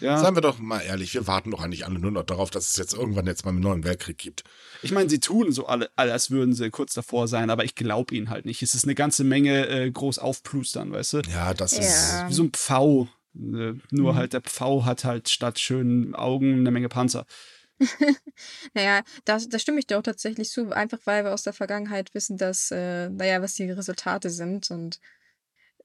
[0.00, 0.18] Ja.
[0.18, 2.76] Seien wir doch mal ehrlich, wir warten doch eigentlich alle nur noch darauf, dass es
[2.76, 4.44] jetzt irgendwann jetzt mal einen neuen Weltkrieg gibt.
[4.82, 8.14] Ich meine, sie tun so alle, als würden sie kurz davor sein, aber ich glaube
[8.14, 8.62] ihnen halt nicht.
[8.62, 11.18] Es ist eine ganze Menge äh, groß aufplustern, weißt du?
[11.32, 11.80] Ja, das Ja.
[11.80, 12.24] ist.
[12.28, 13.08] Wie so ein Pfau.
[13.36, 14.14] Äh, nur Mhm.
[14.14, 17.26] halt der Pfau hat halt statt schönen Augen eine Menge Panzer.
[18.74, 22.14] Naja, da, da stimme ich dir auch tatsächlich zu, einfach weil wir aus der Vergangenheit
[22.14, 24.70] wissen, dass, äh, naja, was die Resultate sind.
[24.70, 25.00] Und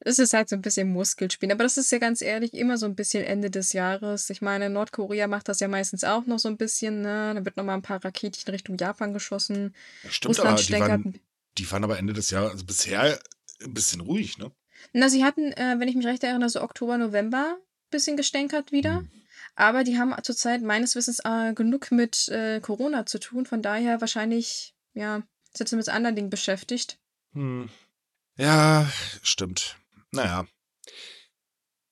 [0.02, 1.52] es ist halt so ein bisschen Muskelspielen.
[1.52, 4.30] Aber das ist ja ganz ehrlich immer so ein bisschen Ende des Jahres.
[4.30, 7.34] Ich meine, Nordkorea macht das ja meistens auch noch so ein bisschen, ne?
[7.36, 9.76] Da wird nochmal ein paar Raketchen Richtung Japan geschossen.
[10.10, 10.90] Stimmt, aber Russland die stänkert.
[10.90, 11.20] waren,
[11.58, 13.20] die waren aber Ende des Jahres, also bisher
[13.62, 14.52] ein bisschen ruhig, ne?
[14.94, 18.72] Na, sie hatten, äh, wenn ich mich recht erinnere, so Oktober, November ein bisschen gestänkert
[18.72, 19.00] wieder.
[19.00, 19.12] Hm.
[19.56, 23.46] Aber die haben zurzeit meines Wissens äh, genug mit äh, Corona zu tun.
[23.46, 26.98] Von daher wahrscheinlich, ja, sind sie mit anderen Dingen beschäftigt.
[27.34, 27.70] Hm.
[28.38, 28.90] Ja,
[29.22, 29.76] stimmt.
[30.12, 30.48] Naja.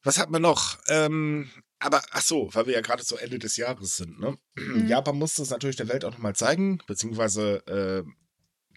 [0.03, 0.79] Was hat man noch?
[0.87, 4.37] Ähm, aber ach so, weil wir ja gerade so Ende des Jahres sind, ne?
[4.55, 4.87] Mhm.
[4.87, 8.03] Japan muss das natürlich der Welt auch nochmal zeigen, beziehungsweise äh,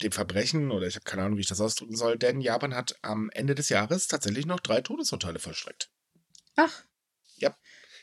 [0.02, 2.96] dem Verbrechen, oder ich habe keine Ahnung, wie ich das ausdrücken soll, denn Japan hat
[3.02, 5.90] am Ende des Jahres tatsächlich noch drei Todesurteile vollstreckt.
[6.56, 6.84] Ach,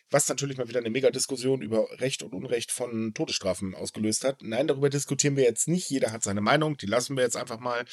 [0.10, 4.42] Was natürlich mal wieder eine Mega-Diskussion über Recht und Unrecht von Todesstrafen ausgelöst hat.
[4.42, 5.90] Nein, darüber diskutieren wir jetzt nicht.
[5.90, 7.86] Jeder hat seine Meinung, die lassen wir jetzt einfach mal.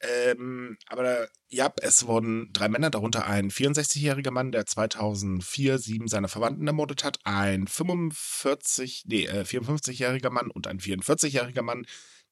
[0.00, 6.28] Ähm, aber ja, es wurden drei Männer, darunter ein 64-jähriger Mann, der 2004 sieben seiner
[6.28, 11.86] Verwandten ermordet hat, ein 45, nee, äh, 54-jähriger Mann und ein 44-jähriger Mann,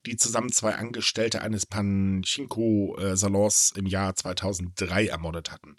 [0.04, 5.78] die zusammen zwei Angestellte eines Panchinko-Salons im Jahr 2003 ermordet hatten.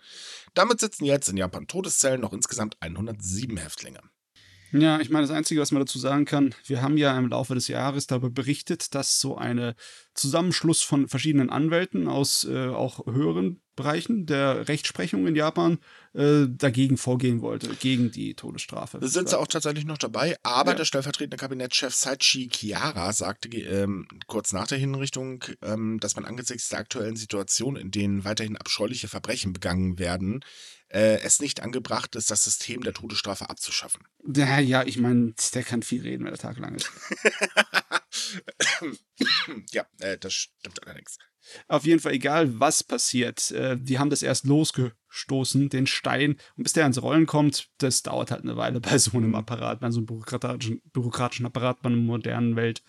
[0.55, 3.99] Damit sitzen jetzt in Japan Todeszellen noch insgesamt 107 Häftlinge.
[4.77, 7.55] Ja, ich meine, das Einzige, was man dazu sagen kann, wir haben ja im Laufe
[7.55, 9.73] des Jahres darüber berichtet, dass so ein
[10.13, 15.79] Zusammenschluss von verschiedenen Anwälten aus äh, auch höheren Bereichen der Rechtsprechung in Japan
[16.13, 18.99] äh, dagegen vorgehen wollte, gegen die Todesstrafe.
[18.99, 20.77] Da sind sie auch tatsächlich noch dabei, aber Ja.
[20.77, 26.69] der stellvertretende Kabinettschef Saichi Chiara sagte ähm, kurz nach der Hinrichtung, ähm, dass man angesichts
[26.69, 30.39] der aktuellen Situation, in denen weiterhin abscheuliche Verbrechen begangen werden,
[30.89, 34.03] äh, es nicht angebracht ist, das System der Todesstrafe abzuschaffen.
[34.35, 36.91] Ja, ja, ich meine, der kann viel reden, wenn der Tag lang ist.
[39.71, 41.17] ja, äh, das stimmt allerdings.
[41.67, 46.39] Auf jeden Fall, egal was passiert, äh, die haben das erst losgestoßen, den Stein.
[46.55, 49.35] Und bis der ins Rollen kommt, das dauert halt eine Weile bei so einem Mhm.
[49.35, 52.81] Apparat, bei so einem bürokratischen, bürokratischen Apparat bei einer modernen Welt.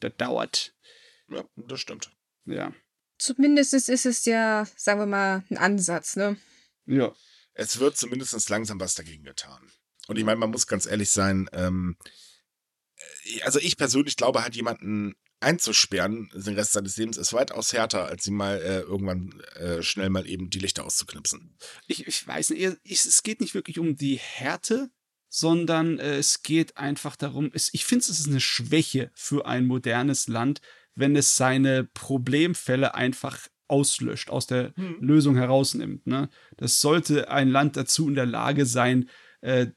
[0.00, 0.74] Das dauert.
[1.30, 2.10] Ja, das stimmt.
[2.44, 2.74] Ja.
[3.16, 6.36] zumindest ist es ja, sagen wir mal, ein Ansatz, ne?
[6.84, 7.14] Ja.
[7.54, 9.70] Es wird zumindest langsam was dagegen getan.
[10.08, 12.08] Und ich meine, man muss ganz ehrlich sein, ähm, äh,
[13.42, 18.26] also ich persönlich glaube halt, jemanden einzusperren den Rest seines Lebens ist weitaus härter, als
[18.26, 21.56] ihm mal äh, irgendwann äh, schnell mal eben die Lichter auszuknipsen.
[21.86, 24.90] Ich, ich weiß nicht, es geht nicht wirklich um die Härte,
[25.28, 29.66] sondern äh, es geht einfach darum, es, ich finde, es ist eine Schwäche für ein
[29.66, 30.60] modernes Land,
[30.94, 34.98] wenn es seine Problemfälle einfach auslöscht, aus der Hm.
[35.00, 36.06] Lösung herausnimmt.
[36.06, 36.28] Ne?
[36.56, 39.08] Das sollte ein Land dazu in der Lage sein,
[39.40, 39.68] äh,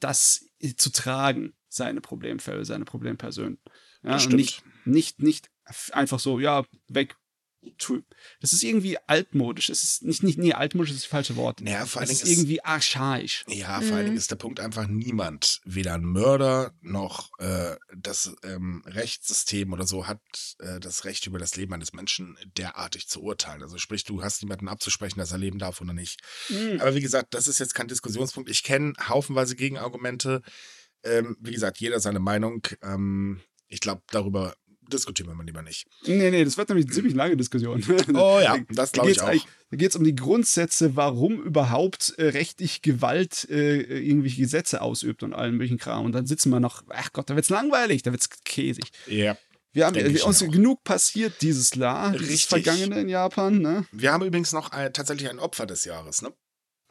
[0.00, 3.58] das zu tragen, seine Problemfälle, seine Problempersonen.
[4.02, 4.36] Ja, Das und stimmt.
[4.40, 5.50] nicht, nicht, nicht
[5.92, 7.16] einfach so, ja, weg.
[8.40, 9.70] Das ist irgendwie altmodisch.
[9.70, 11.62] Es ist nicht, nicht, nee, altmodisch ist das falsche Wort.
[11.62, 13.42] Naja, vor allen Es ist ist, irgendwie archaisch.
[13.48, 14.18] ja, vor allen Dingen Mhm.
[14.18, 20.06] ist der Punkt einfach niemand, weder ein Mörder noch äh, das ähm, Rechtssystem oder so,
[20.06, 20.20] hat
[20.58, 23.62] äh, das Recht über das Leben eines Menschen derartig zu urteilen.
[23.62, 26.20] Also sprich, du hast niemanden abzusprechen, dass er leben darf oder nicht.
[26.50, 26.82] Mhm.
[26.82, 28.50] Aber wie gesagt, das ist jetzt kein Diskussionspunkt.
[28.50, 30.42] Ich kenne haufenweise Gegenargumente.
[31.04, 32.62] Ähm, wie gesagt, jeder seine Meinung.
[32.82, 34.54] Ähm, ich glaube, darüber
[34.92, 35.86] diskutieren wir mal lieber nicht.
[36.06, 37.82] Nee, nee, das wird nämlich eine ziemlich lange Diskussion.
[38.14, 39.32] Oh ja, Da- das da glaube ich auch.
[39.70, 45.22] Da geht es um die Grundsätze, warum überhaupt äh, rechtlich Gewalt äh, irgendwelche Gesetze ausübt
[45.22, 46.04] und allen möglichen Kram.
[46.04, 48.84] Und dann sitzen wir noch, ach Gott, da wird's langweilig, da wird's käsig.
[49.06, 49.36] Ja.
[49.72, 50.52] Wir haben wir, uns mir auch.
[50.52, 52.48] genug passiert dieses Jahr, dieses Richtig.
[52.64, 53.86] Vergangene in Japan, ne?
[53.90, 56.32] Wir haben übrigens noch ein, tatsächlich ein Opfer des Jahres, ne?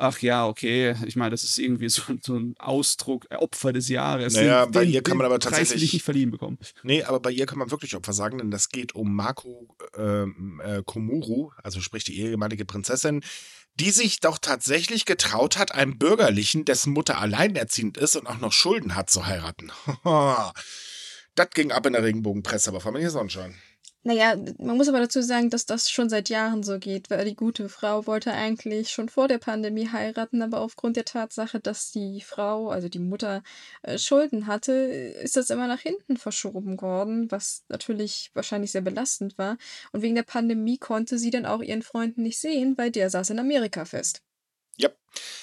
[0.06, 0.96] Ach ja, okay.
[1.06, 4.34] Ich meine, das ist irgendwie so, so ein Ausdruck, äh, Opfer des Jahres.
[4.34, 6.58] Naja, Den- bei ihr kann man aber Preis tatsächlich- ich nicht verliehen bekommen.
[6.84, 10.62] Nee, aber bei ihr kann man wirklich Opfer sagen, denn das geht um Mako ähm,
[10.62, 13.24] äh, Komuru, also sprich die ehemalige Prinzessin,
[13.80, 18.52] die sich doch tatsächlich getraut hat, einen Bürgerlichen, dessen Mutter alleinerziehend ist und auch noch
[18.52, 19.72] Schulden hat, zu heiraten.
[21.36, 23.56] das ging ab in der Regenbogenpresse, aber Familie Sonnenschein.
[24.06, 27.36] Naja, man muss aber dazu sagen, dass das schon seit Jahren so geht, weil die
[27.38, 32.20] gute Frau wollte eigentlich schon vor der Pandemie heiraten, aber aufgrund der Tatsache, dass die
[32.20, 33.44] Frau, also die Mutter,
[33.82, 39.38] äh, Schulden hatte, ist das immer nach hinten verschoben worden, was natürlich wahrscheinlich sehr belastend
[39.38, 39.58] war.
[39.94, 43.30] Und wegen der Pandemie konnte sie dann auch ihren Freund nicht sehen, weil der saß
[43.30, 44.22] in Amerika fest.
[44.78, 44.90] Ja,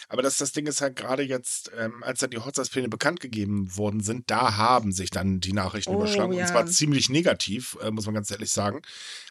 [0.09, 3.77] aber das, das Ding ist halt gerade jetzt, ähm, als dann die Hochzeitspläne bekannt gegeben
[3.77, 6.33] worden sind, da haben sich dann die Nachrichten Oh, überschlagen.
[6.33, 6.43] ja.
[6.43, 8.83] Und zwar ziemlich negativ, äh, muss man ganz ehrlich sagen.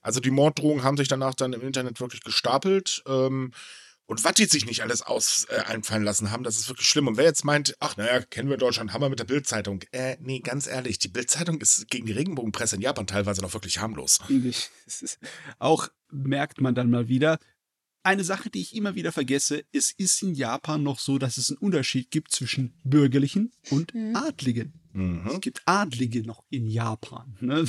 [0.01, 3.03] Also die Morddrohungen haben sich danach dann im Internet wirklich gestapelt.
[3.07, 3.51] Ähm,
[4.05, 7.07] und was die sich nicht alles aus äh, einfallen lassen haben, das ist wirklich schlimm.
[7.07, 9.81] Und wer jetzt meint, ach naja, kennen wir Deutschland, haben wir mit der Bildzeitung.
[9.91, 13.79] Äh, nee, ganz ehrlich, die Bildzeitung ist gegen die Regenbogenpresse in Japan teilweise noch wirklich
[13.79, 14.19] harmlos.
[15.59, 17.37] Auch merkt man dann mal wieder,
[18.09, 21.49] eine Sache, die ich immer wieder vergesse, es ist in Japan noch so, dass es
[21.51, 24.15] einen Unterschied gibt zwischen Bürgerlichen und Mhm.
[24.15, 24.73] Adligen.
[24.93, 25.27] Mhm.
[25.27, 27.37] Es gibt Adlige noch in Japan.
[27.39, 27.65] Ne?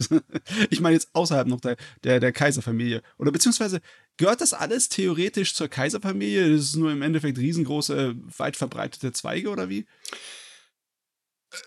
[0.70, 3.02] Ich meine jetzt außerhalb noch der, der, der Kaiserfamilie.
[3.18, 3.80] Oder beziehungsweise
[4.16, 6.50] gehört das alles theoretisch zur Kaiserfamilie?
[6.52, 9.86] Das ist nur im Endeffekt riesengroße, weit verbreitete Zweige oder wie?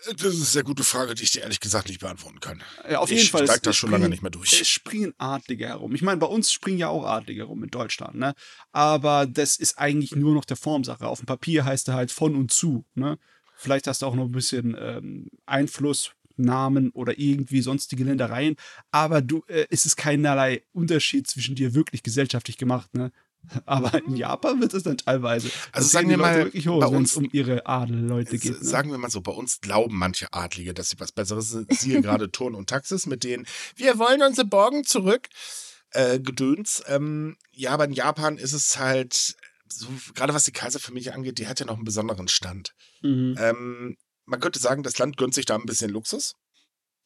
[0.06, 2.62] Äh, das ist eine sehr gute Frage, die ich dir ehrlich gesagt nicht beantworten kann.
[2.88, 3.44] Ja, auf ich jeden Fall.
[3.44, 4.52] steig es- da es schon lange nicht mehr durch.
[4.60, 5.94] Es springen Adlige herum.
[5.94, 8.34] Ich meine, bei uns springen ja auch Adlige herum in Deutschland, ne?
[8.72, 11.06] Aber das ist eigentlich nur noch der Formsache.
[11.06, 13.18] Auf dem Papier heißt er halt von und zu, ne?
[13.56, 18.54] Vielleicht hast du auch noch ein bisschen ähm, Einfluss, Namen oder irgendwie sonstige Ländereien.
[18.92, 23.10] Aber du, äh, es ist keinerlei Unterschied zwischen dir wirklich gesellschaftlich gemacht, ne?
[23.66, 25.50] Aber in Japan wird es dann teilweise.
[25.72, 28.52] Also sagen wir mal, wirklich hoch, bei uns- um ihre Adelleute geht.
[28.60, 28.64] Ne?
[28.64, 31.72] Sagen wir mal so, bei uns glauben manche Adlige, dass sie was Besseres sind.
[31.72, 33.46] Siehe gerade Turn und Taxis mit denen,
[33.76, 35.28] wir wollen unsere Borgen zurück.
[35.90, 36.82] Äh, Gedöns.
[36.86, 39.36] Ähm, ja, aber in Japan ist es halt,
[39.68, 42.74] so, gerade was die Kaiserfamilie angeht, die hat ja noch einen besonderen Stand.
[43.00, 43.36] Mhm.
[43.38, 43.96] Ähm,
[44.26, 46.34] man könnte sagen, das Land gönnt sich da ein bisschen Luxus.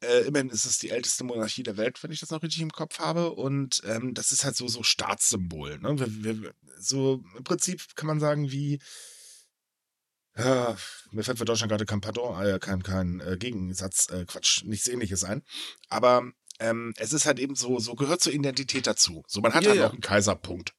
[0.02, 2.72] Äh, immerhin ist es die älteste Monarchie der Welt, wenn ich das noch richtig im
[2.72, 3.30] Kopf habe.
[3.32, 5.78] Und ähm, das ist halt so, so Staatssymbol.
[5.78, 5.98] Ne?
[5.98, 8.80] Wir, wir, so im Prinzip kann man sagen, wie.
[10.36, 10.76] Ja,
[11.10, 14.88] mir fällt für Deutschland gerade kein Pardon, äh, kein, kein äh, Gegensatz, äh, Quatsch, nichts
[14.88, 15.42] ähnliches ein.
[15.90, 16.24] Aber
[16.58, 19.22] ähm, es ist halt eben so, so gehört zur Identität dazu.
[19.28, 19.86] So, man hat Ja, halt ja.
[19.88, 20.72] auch einen Kaiserpunkt.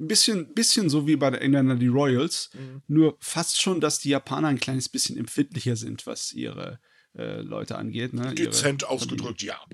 [0.00, 2.50] Ein bisschen, bisschen so wie bei den Engländern die Royals,
[2.86, 6.78] nur fast schon, dass die Japaner ein kleines bisschen empfindlicher sind, was ihre
[7.18, 8.14] äh, Leute angeht.
[8.14, 8.26] Ne?
[8.26, 9.58] Ihre Dezent ausgedrückt, ja.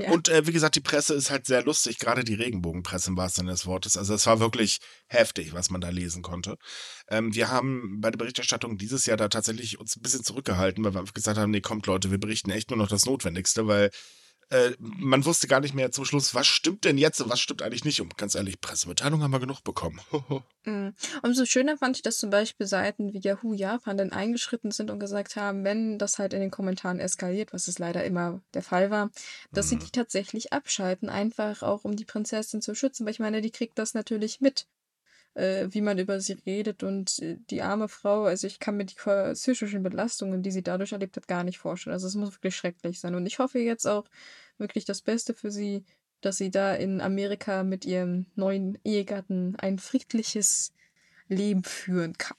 [0.00, 0.10] Ja.
[0.10, 3.42] Und äh, wie gesagt, die Presse ist halt sehr lustig, gerade die Regenbogenpresse im wahrsten
[3.42, 3.96] Sinne des Wortes.
[3.96, 6.56] Also es war wirklich heftig, was man da lesen konnte.
[7.08, 10.94] Ähm, wir haben bei der Berichterstattung dieses Jahr da tatsächlich uns ein bisschen zurückgehalten, weil
[10.94, 13.90] wir einfach gesagt haben, nee, kommt Leute, wir berichten echt nur noch das Notwendigste, weil
[14.50, 17.62] äh, man wusste gar nicht mehr zum Schluss, was stimmt denn jetzt und was stimmt
[17.62, 18.00] eigentlich nicht.
[18.00, 20.00] Und ganz ehrlich, Pressemitteilung haben wir genug bekommen.
[20.66, 20.94] Mm.
[21.22, 24.98] Umso schöner fand ich, dass zum Beispiel Seiten wie Yahoo Japan dann eingeschritten sind und
[24.98, 28.90] gesagt haben, wenn das halt in den Kommentaren eskaliert, was es leider immer der Fall
[28.90, 29.10] war,
[29.52, 29.80] dass sie Mhm.
[29.80, 33.04] die tatsächlich abschalten, einfach auch um die Prinzessin zu schützen.
[33.04, 34.66] Weil ich meine, die kriegt das natürlich mit,
[35.34, 38.84] äh, wie man über sie redet und äh, die arme Frau, also ich kann mir
[38.84, 41.94] die psychischen Belastungen, die sie dadurch erlebt hat, gar nicht vorstellen.
[41.94, 43.14] Also es muss wirklich schrecklich sein.
[43.14, 44.04] Und ich hoffe jetzt auch
[44.58, 45.84] wirklich das Beste für sie,
[46.20, 50.72] dass sie da in Amerika mit ihrem neuen Ehegatten ein friedliches
[51.28, 52.36] Leben führen kann.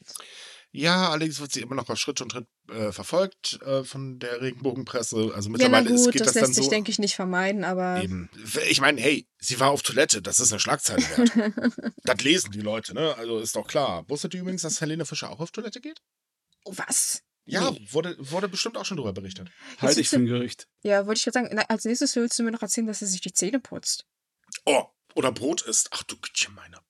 [0.76, 4.42] Ja, allerdings wird sie immer noch auf Schritt und Tritt äh, verfolgt äh, von der
[4.42, 5.16] Regenbogenpresse.
[5.34, 6.70] Also Ja, na mittlerweile ist, gut, geht das, das, dann lässt sich, so.
[6.70, 8.30] denke ich, nicht vermeiden, aber Eben.
[8.70, 11.94] Ich meine, hey, sie war auf Toilette, das ist eine Schlagzeile wert.
[12.04, 13.16] das lesen die Leute, ne?
[13.18, 14.04] Also ist doch klar.
[14.10, 16.02] Wusstet ihr übrigens, dass Helene Fischer auch auf Toilette geht?
[16.66, 17.22] Oh, was?
[17.46, 17.88] Ja, Nee.
[17.92, 19.50] wurde, wurde bestimmt auch schon darüber berichtet.
[19.80, 20.68] Halte ich für ein Gerücht.
[20.84, 23.06] Ja, wollte ich gerade sagen, na, als nächstes willst du mir noch erzählen, dass sie
[23.06, 24.06] sich die Zähne putzt.
[24.66, 24.84] Oh,
[25.14, 25.90] oder Brot isst.
[25.92, 26.85] Ach du Gütchen meiner.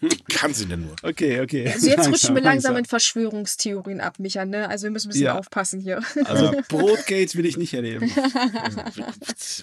[0.00, 0.96] Wie kann sie denn nur?
[1.02, 1.66] Okay, okay.
[1.72, 2.90] Also jetzt rutschen Langsam, wir langsam in langsam.
[2.90, 4.68] Verschwörungstheorien ab, Micha, ne?
[4.68, 5.38] Also wir müssen ein bisschen Ja.
[5.38, 6.02] aufpassen hier.
[6.24, 8.10] Also Brotgate will ich nicht erleben.
[8.10, 9.02] Wie,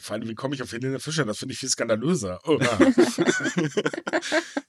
[0.01, 1.25] vor allem, wie komme ich auf Helene Fischer?
[1.25, 2.39] Das finde ich viel skandalöser.
[2.45, 2.77] Oh, ja.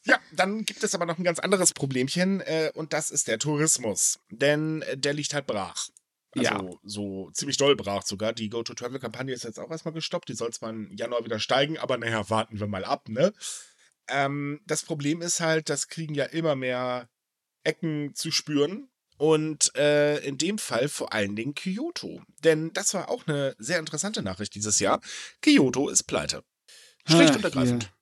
[0.05, 3.39] ja, dann gibt es aber noch ein ganz anderes Problemchen äh, und das ist der
[3.39, 4.19] Tourismus.
[4.31, 5.89] Denn äh, der liegt halt brach.
[6.37, 6.71] Also Ja.
[6.85, 8.33] so ziemlich doll brach sogar.
[8.33, 10.29] Die Go-to-Travel-Kampagne ist jetzt auch erstmal gestoppt.
[10.29, 13.33] Die soll zwar im Januar wieder steigen, aber naja, warten wir mal ab, ne?
[14.09, 17.09] Ähm, das Problem ist halt, das kriegen ja immer mehr
[17.65, 18.89] Ecken zu spüren.
[19.17, 22.23] Und äh, in dem Fall vor allen Dingen Kyoto.
[22.45, 25.01] Denn das war auch eine sehr interessante Nachricht dieses Jahr.
[25.43, 26.45] Kyoto ist pleite.
[27.05, 27.93] Schlicht und ergreifend.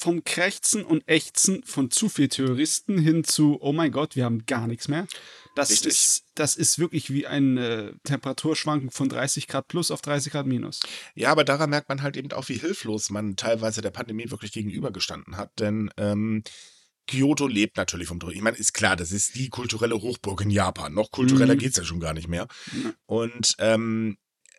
[0.00, 4.46] Vom Krächzen und Ächzen von zu viel Touristen hin zu, oh mein Gott, wir haben
[4.46, 5.08] gar nichts mehr.
[5.56, 5.88] Das, Richtig.
[5.88, 10.46] ist, das ist wirklich wie ein äh, Temperaturschwanken von 30 Grad plus auf 30 Grad
[10.46, 10.78] minus.
[11.16, 14.52] Ja, aber daran merkt man halt eben auch, wie hilflos man teilweise der Pandemie wirklich
[14.52, 15.58] gegenübergestanden hat.
[15.58, 16.44] Denn ähm,
[17.08, 18.38] Kyoto lebt natürlich vom Tourismus.
[18.38, 20.94] Ich meine, ist klar, das ist die kulturelle Hochburg in Japan.
[20.94, 21.58] Noch kultureller Mhm.
[21.58, 22.46] geht's ja schon gar nicht mehr.
[22.84, 22.92] Ja.
[23.06, 24.16] Und ähm,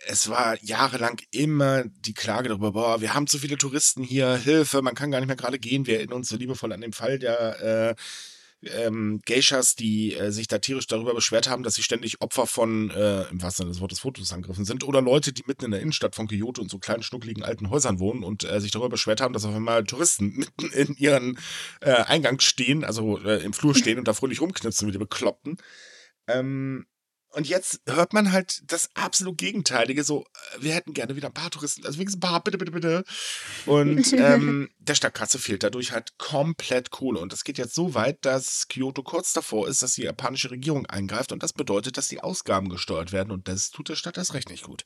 [0.08, 4.82] es war jahrelang immer die Klage darüber, boah, wir haben zu viele Touristen hier, Hilfe,
[4.82, 5.88] man kann gar nicht mehr gerade gehen.
[5.88, 7.96] Wir erinnern uns so liebevoll an den Fall der äh,
[8.62, 12.90] ähm, Geishas, die äh, sich da tierisch darüber beschwert haben, dass sie ständig Opfer von,
[12.92, 14.84] äh, im wahrsten Sinne des Wortes, Fotos-Angriffen sind.
[14.84, 18.00] Oder Leute, die mitten in der Innenstadt von Kyoto in so kleinen, schnuckligen alten Häusern
[18.00, 21.40] wohnen und äh, sich darüber beschwert haben, dass auf einmal Touristen mitten in ihren
[21.82, 25.58] äh, Eingang stehen, also äh, im Flur stehen und da fröhlich rumknipsen wie die Bekloppten.
[26.28, 26.86] Ähm,
[27.32, 31.34] und jetzt hört man halt das absolut Gegenteilige, so, äh, wir hätten gerne wieder ein
[31.34, 33.04] paar Touristen, also wenigstens ein paar, bitte, bitte, bitte.
[33.66, 37.20] Und ähm, der Stadtkasse fehlt dadurch halt komplett Kohle.
[37.20, 40.86] Und das geht jetzt so weit, dass Kyoto kurz davor ist, dass die japanische Regierung
[40.88, 41.32] eingreift.
[41.32, 43.32] Und das bedeutet, dass die Ausgaben gesteuert werden.
[43.32, 44.86] Und das tut der Stadt erst recht nicht gut.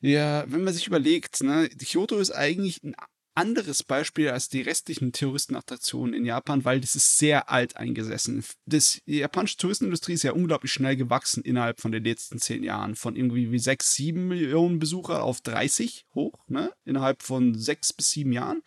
[0.00, 2.94] Ja, wenn man sich überlegt, ne, Kyoto ist eigentlich ein
[3.34, 8.44] anderes Beispiel als die restlichen Touristenattraktionen in Japan, weil das ist sehr alt eingesessen.
[8.66, 12.94] Das, die japanische Touristenindustrie ist ja unglaublich schnell gewachsen innerhalb von den letzten zehn Jahren.
[12.94, 16.72] Von irgendwie wie sechs, sieben Millionen Besucher auf 30 hoch, ne?
[16.84, 18.62] Innerhalb von sechs bis sieben Jahren.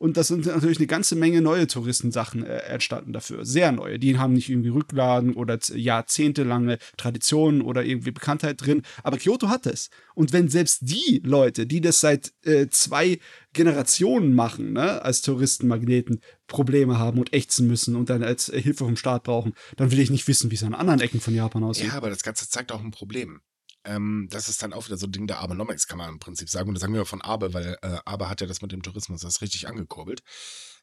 [0.00, 3.44] Und das sind natürlich eine ganze Menge neue Touristensachen äh, entstanden dafür.
[3.44, 3.98] Sehr neue.
[3.98, 8.80] Die haben nicht irgendwie Rücklagen oder jahrzehntelange Traditionen oder irgendwie Bekanntheit drin.
[9.02, 9.90] Aber Kyoto hat es.
[10.14, 13.18] Und wenn selbst die Leute, die das seit äh, zwei
[13.52, 18.96] Generationen machen, ne, als Touristenmagneten, Probleme haben und ächzen müssen und dann als Hilfe vom
[18.96, 21.88] Staat brauchen, dann will ich nicht wissen, wie es an anderen Ecken von Japan aussieht.
[21.88, 23.42] Ja, aber das Ganze zeigt auch ein Problem.
[23.84, 26.48] Ähm, das ist dann auch wieder so ein Ding der Abenomics, kann man im Prinzip
[26.50, 26.68] sagen.
[26.68, 29.22] Und das sagen wir von Abe, weil äh, Abe hat ja das mit dem Tourismus
[29.22, 30.22] das richtig angekurbelt.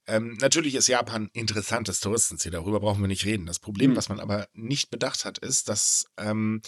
[0.08, 3.46] Ähm, natürlich ist Japan interessantes Touristenziel, darüber brauchen wir nicht reden.
[3.46, 3.98] Das Problem, Hm.
[3.98, 6.62] was man aber nicht bedacht hat, ist, dass, ähm,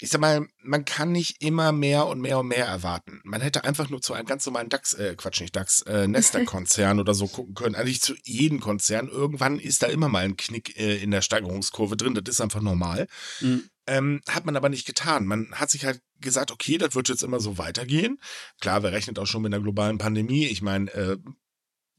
[0.00, 3.20] ich sag mal, man kann nicht immer mehr und mehr und mehr erwarten.
[3.24, 7.00] Man hätte einfach nur zu einem ganz normalen DAX, äh, Quatsch, nicht DAX, äh, Nester-Konzern
[7.00, 7.74] oder so gucken können.
[7.74, 9.08] Eigentlich zu jedem Konzern.
[9.08, 12.14] Irgendwann ist da immer mal ein Knick äh, in der Steigerungskurve drin.
[12.14, 13.06] Das ist einfach normal.
[13.40, 13.68] Mhm.
[13.86, 15.26] Ähm, hat man aber nicht getan.
[15.26, 18.18] Man hat sich halt gesagt, okay, das wird jetzt immer so weitergehen.
[18.60, 20.46] Klar, wer rechnet auch schon mit einer globalen Pandemie?
[20.46, 21.18] Ich meine, äh,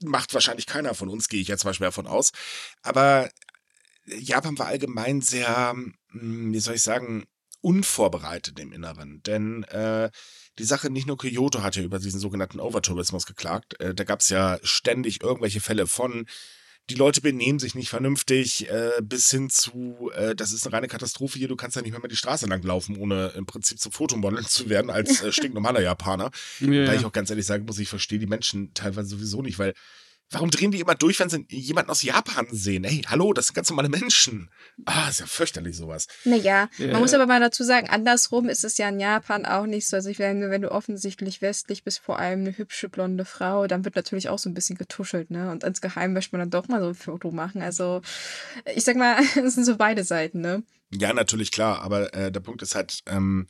[0.03, 2.31] macht wahrscheinlich keiner von uns, gehe ich jetzt zum Beispiel davon aus.
[2.81, 3.29] Aber
[4.05, 5.73] Japan war allgemein sehr,
[6.11, 7.25] hm, wie soll ich sagen,
[7.61, 9.21] unvorbereitet im Inneren.
[9.23, 10.09] Denn äh,
[10.59, 13.79] die Sache, nicht nur Kyoto hat ja über diesen sogenannten Overtourismus geklagt.
[13.79, 16.25] Äh, da gab es ja ständig irgendwelche Fälle von,
[16.89, 20.87] die Leute benehmen sich nicht vernünftig, äh, bis hin zu, äh, das ist eine reine
[20.87, 23.79] Katastrophe hier, du kannst ja nicht mehr, mehr die Straße lang laufen, ohne im Prinzip
[23.79, 26.31] zum Fotomodel zu werden als äh, stinknormaler Japaner.
[26.59, 29.59] Ja, Da ich auch ganz ehrlich sagen muss, ich verstehe die Menschen teilweise sowieso nicht,
[29.59, 29.73] weil
[30.31, 32.83] warum drehen die immer durch, wenn sie jemanden aus Japan sehen?
[32.83, 34.49] Hey, hallo, das sind ganz normale Menschen.
[34.85, 36.07] Ah, ist ja fürchterlich sowas.
[36.25, 36.91] Naja, Ja.
[36.93, 39.97] man muss aber mal dazu sagen, andersrum ist es ja in Japan auch nicht so.
[39.97, 43.83] Also ich meine, wenn du offensichtlich westlich bist, vor allem eine hübsche blonde Frau, dann
[43.85, 45.51] wird natürlich auch so ein bisschen getuschelt, ne?
[45.51, 47.61] Und insgeheim möchte man dann doch mal so ein Foto machen.
[47.61, 48.01] Also
[48.75, 50.63] ich sag mal, es sind so beide Seiten, ne?
[50.93, 53.47] Ja, natürlich klar, aber äh, der Punkt ist halt, ähm,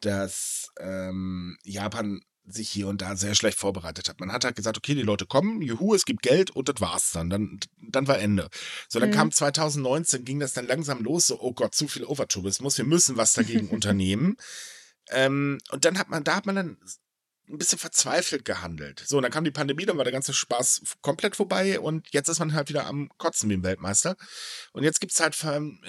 [0.00, 4.20] dass ähm, Japan sich hier und da sehr schlecht vorbereitet hat.
[4.20, 7.12] Man hat halt gesagt, okay, die Leute kommen, juhu, es gibt Geld und das war's
[7.12, 7.30] dann.
[7.30, 8.48] Dann, dann war Ende.
[8.88, 9.14] So, dann Mhm.
[9.14, 13.16] kam 2019, ging das dann langsam los, so, oh Gott, zu viel Overtourismus, wir müssen
[13.16, 14.36] was dagegen unternehmen.
[15.10, 16.76] Ähm, und dann hat man, da hat man dann
[17.50, 19.02] ein bisschen verzweifelt gehandelt.
[19.06, 22.28] So, und dann kam die Pandemie, dann war der ganze Spaß komplett vorbei und jetzt
[22.28, 24.16] ist man halt wieder am Kotzen wie ein Weltmeister.
[24.72, 25.34] Und jetzt gibt es halt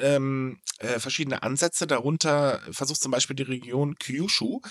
[0.02, 1.86] ähm, äh, verschiedene Ansätze.
[1.86, 4.62] Darunter versucht zum Beispiel die Region Kyushu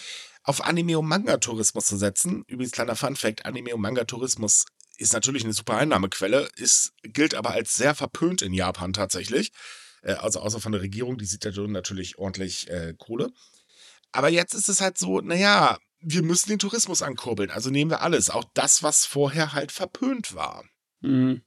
[0.49, 2.43] auf Anime- und Manga-Tourismus zu setzen.
[2.47, 4.65] Übrigens, kleiner Fun-Fact: Anime- und Manga-Tourismus
[4.97, 9.53] ist natürlich eine super Einnahmequelle, ist, gilt aber als sehr verpönt in Japan tatsächlich.
[10.03, 13.31] Äh, also außer von der Regierung, die sieht da drin natürlich ordentlich äh, Kohle.
[14.11, 17.51] Aber jetzt ist es halt so, naja, wir müssen den Tourismus ankurbeln.
[17.51, 20.65] Also nehmen wir alles, auch das, was vorher halt verpönt war.
[21.01, 21.43] Mhm.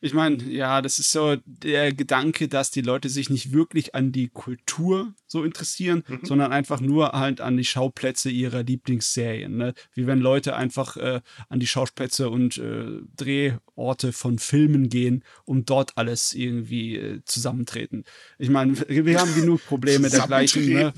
[0.00, 4.12] Ich meine, ja, das ist so der Gedanke, dass die Leute sich nicht wirklich an
[4.12, 6.20] die Kultur so interessieren, Mhm.
[6.22, 9.56] sondern einfach nur halt an die Schauplätze ihrer Lieblingsserien.
[9.56, 9.74] Ne?
[9.94, 15.68] Wie wenn Leute einfach äh, an die Schauplätze und äh, Drehorte von Filmen gehen und
[15.70, 18.04] dort alles irgendwie äh, zusammentreten.
[18.38, 20.66] Ich meine, wir haben genug Probleme dergleichen.
[20.66, 20.92] Ne?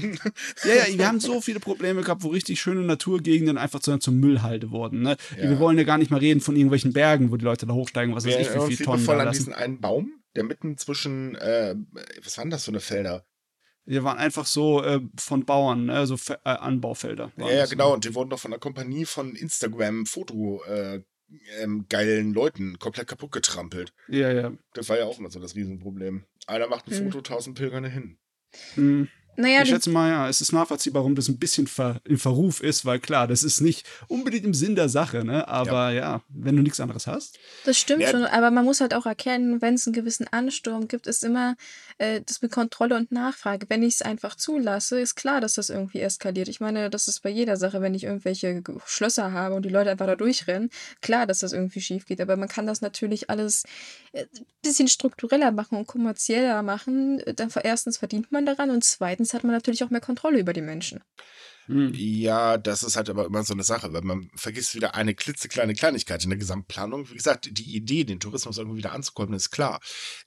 [0.64, 4.12] Ja, ja, wir haben so viele Probleme gehabt, wo richtig schöne Naturgegenden einfach zu, zur
[4.14, 5.02] Müllhalde wurden.
[5.02, 5.16] Ne?
[5.36, 5.48] Ja.
[5.50, 8.14] Wir wollen ja gar nicht mal reden von irgendwelchen Bergen, wo die Leute da hochsteigen,
[8.14, 10.22] was weiß Wer ich, wie erinnert viele sich Tonnen voll da an diesen einen Baum,
[10.36, 11.74] der mitten zwischen, äh,
[12.22, 13.24] was waren das für eine Felder?
[13.84, 16.06] Wir waren einfach so äh, von Bauern, ne?
[16.06, 17.32] so Fe äh, Anbaufelder.
[17.38, 17.88] Ja, ja, das, genau.
[17.88, 17.94] ne?
[17.94, 21.02] Und die wurden doch von einer Kompanie von Instagram-Foto äh,
[21.60, 23.92] ähm, geilen Leuten komplett kaputt getrampelt.
[24.08, 24.52] Ja, ja.
[24.74, 26.24] Das war ja auch immer so das Riesenproblem.
[26.46, 27.04] Einer macht ein Hm.
[27.04, 28.18] Foto, tausend Pilger hin.
[28.74, 29.08] Hm.
[29.40, 32.60] Naja, ich schätze mal, ja, es ist nachvollziehbar, warum das ein bisschen ver in Verruf
[32.60, 35.46] ist, weil klar, das ist nicht unbedingt im Sinn der Sache, ne?
[35.46, 37.38] Aber ja, wenn du nichts anderes hast.
[37.64, 38.10] das stimmt Ja.
[38.10, 41.54] schon, aber man muss halt auch erkennen, wenn es einen gewissen Ansturm gibt, ist immer
[41.98, 43.66] äh, das mit Kontrolle und Nachfrage.
[43.68, 46.48] Wenn ich es einfach zulasse, ist klar, dass das irgendwie eskaliert.
[46.48, 49.68] Ich meine, das ist bei jeder Sache, wenn ich irgendwelche Ge- Schlösser habe und die
[49.68, 52.20] Leute einfach da durchrennen, klar, dass das irgendwie schief geht.
[52.20, 53.64] Aber man kann das natürlich alles
[54.14, 54.26] ein
[54.62, 57.22] bisschen struktureller machen und kommerzieller machen.
[57.36, 60.62] Dann erstens verdient man daran und zweitens hat man natürlich auch mehr Kontrolle über die
[60.62, 61.02] Menschen.
[61.66, 61.92] Hm.
[61.94, 65.74] Ja, das ist halt aber immer so eine Sache, weil man vergisst wieder eine klitzekleine
[65.74, 67.10] Kleinigkeit in der Gesamtplanung.
[67.10, 69.80] Wie gesagt, die Idee, den Tourismus irgendwie wieder anzukurbeln, ist klar.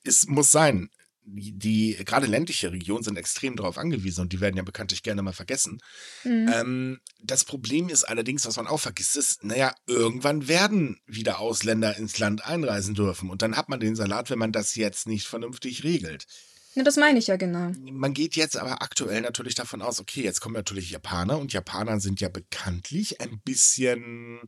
[0.04, 0.90] Es muss sein.
[1.24, 5.22] Die, die gerade ländliche Regionen sind extrem darauf angewiesen und die werden ja bekanntlich gerne
[5.22, 5.80] mal vergessen.
[6.24, 6.52] Mhm.
[6.54, 11.96] Ähm, das Problem ist allerdings, was man auch vergisst, ist, naja, irgendwann werden wieder Ausländer
[11.98, 13.30] ins Land einreisen dürfen.
[13.30, 16.26] Und dann hat man den Salat, wenn man das jetzt nicht vernünftig regelt.
[16.74, 17.72] Ja, das meine ich ja genau.
[17.80, 22.00] Man geht jetzt aber aktuell natürlich davon aus, okay, jetzt kommen natürlich Japaner und Japaner
[22.00, 24.40] sind ja bekanntlich ein bisschen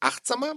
[0.00, 0.54] achtsamer.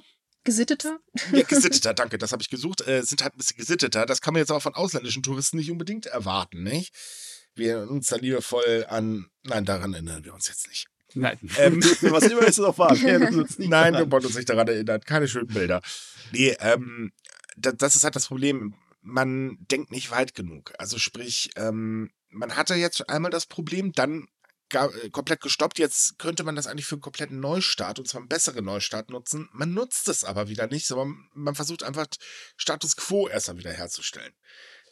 [0.47, 0.99] Gesitteter?
[1.33, 2.87] Ja, gesitteter, danke, das habe ich gesucht.
[2.87, 4.05] Äh, sind halt ein bisschen gesitteter.
[4.05, 6.95] Das kann man jetzt aber von ausländischen Touristen nicht unbedingt erwarten, nicht?
[7.53, 9.29] Wir erinnern uns da liebevoll an.
[9.43, 10.87] Nein, daran erinnern wir uns jetzt nicht.
[11.13, 11.37] Nein.
[11.57, 12.97] Ähm, Was immer ist es auch wahr.
[12.97, 14.11] Wir erinnern uns nicht Nein, wir daran.
[14.11, 15.01] wollen uns nicht daran erinnern.
[15.01, 15.81] Keine schönen Bilder.
[16.31, 17.11] Nee, ähm,
[17.57, 18.73] da, das ist halt das Problem.
[19.01, 20.73] Man denkt nicht weit genug.
[20.77, 24.27] Also sprich, ähm, man hatte jetzt einmal das Problem, dann
[24.73, 25.79] äh, komplett gestoppt.
[25.79, 29.49] Jetzt könnte man das eigentlich für einen kompletten Neustart, und zwar einen besseren Neustart nutzen.
[29.51, 32.07] Man nutzt es aber wieder nicht, sondern man versucht einfach
[32.55, 34.33] Status Quo erstmal wieder herzustellen.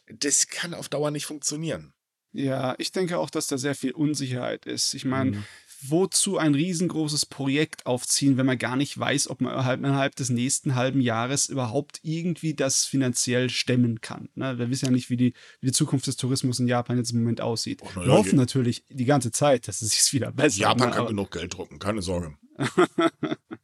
[0.06, 1.92] Das kann auf Dauer nicht funktionieren.
[2.32, 4.92] Ja, ich denke auch, dass da sehr viel Unsicherheit ist.
[4.94, 5.44] Ich meine, Mhm.
[5.82, 10.74] Wozu ein riesengroßes Projekt aufziehen, wenn man gar nicht weiß, ob man innerhalb, des nächsten
[10.74, 14.28] halben Jahres überhaupt irgendwie das finanziell stemmen kann.
[14.34, 14.58] Ne?
[14.58, 17.20] Wir wissen ja nicht, wie die, wie die Zukunft des Tourismus in Japan jetzt im
[17.20, 17.82] Moment aussieht.
[17.82, 20.60] Och, na Wir ja, hoffen je- natürlich die ganze Zeit, dass es sich wieder besser
[20.60, 22.34] Japan kann genug Geld drucken, keine Sorge.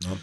[0.03, 0.17] Ja.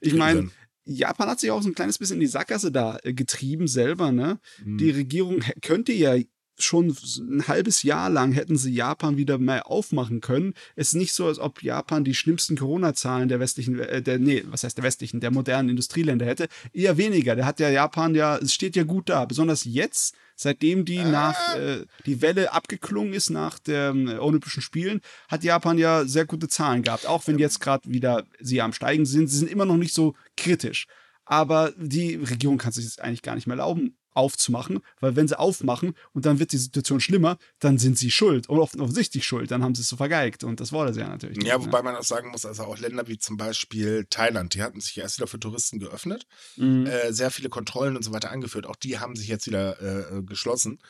[0.00, 0.50] Ich meine.
[0.84, 4.10] Japan hat sich auch so ein kleines bisschen in die Sackgasse da äh, getrieben selber,
[4.10, 4.40] ne?
[4.64, 4.78] Mhm.
[4.78, 6.16] Die Regierung könnte ja
[6.58, 10.54] schon ein halbes Jahr lang hätten sie Japan wieder mehr aufmachen können.
[10.76, 14.44] Es ist nicht so, als ob Japan die schlimmsten Corona-Zahlen der westlichen, äh, der, nee,
[14.46, 16.48] was heißt der westlichen, der modernen Industrieländer hätte.
[16.72, 17.36] Eher weniger.
[17.36, 19.24] Der hat ja Japan ja, es steht ja gut da.
[19.24, 25.44] Besonders jetzt, seitdem die nach, äh, die Welle abgeklungen ist nach den Olympischen Spielen, hat
[25.44, 27.06] Japan ja sehr gute Zahlen gehabt.
[27.06, 29.28] Auch wenn jetzt gerade wieder sie am Steigen sind.
[29.28, 30.86] Sie sind immer noch nicht so kritisch.
[31.24, 35.38] Aber die Regierung kann sich das eigentlich gar nicht mehr erlauben, aufzumachen, weil wenn sie
[35.38, 39.50] aufmachen und dann wird die Situation schlimmer, dann sind sie schuld und oft offensichtlich schuld,
[39.50, 41.42] dann haben sie es so vergeigt und das wollte sie ja natürlich.
[41.44, 41.64] Ja, ne?
[41.64, 44.98] wobei man auch sagen muss, also auch Länder wie zum Beispiel Thailand, die hatten sich
[44.98, 46.86] erst wieder für Touristen geöffnet, Mhm.
[46.86, 48.66] äh, sehr viele Kontrollen und so weiter angeführt.
[48.66, 50.80] Auch die haben sich jetzt wieder äh, äh, geschlossen.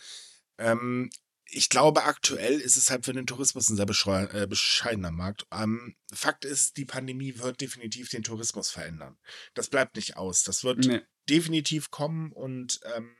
[0.58, 1.10] Ähm,
[1.50, 3.86] ich glaube, aktuell ist es halt für den Tourismus ein sehr
[4.34, 5.46] äh, bescheidener Markt.
[5.50, 9.16] Ähm, Fakt ist, die Pandemie wird definitiv den Tourismus verändern.
[9.54, 10.42] Das bleibt nicht aus.
[10.44, 11.00] Das wird Nee.
[11.28, 13.14] Definitiv kommen und ähm,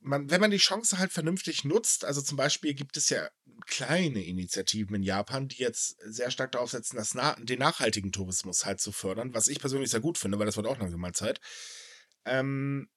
[0.00, 3.28] man, wenn man die Chance halt vernünftig nutzt, also zum Beispiel gibt es ja
[3.66, 8.64] kleine Initiativen in Japan, die jetzt sehr stark darauf setzen, das na den nachhaltigen Tourismus
[8.64, 11.12] halt zu fördern, was ich persönlich sehr gut finde, weil das wird auch langsam mal
[11.12, 11.40] Zeit.
[12.24, 12.88] Ähm,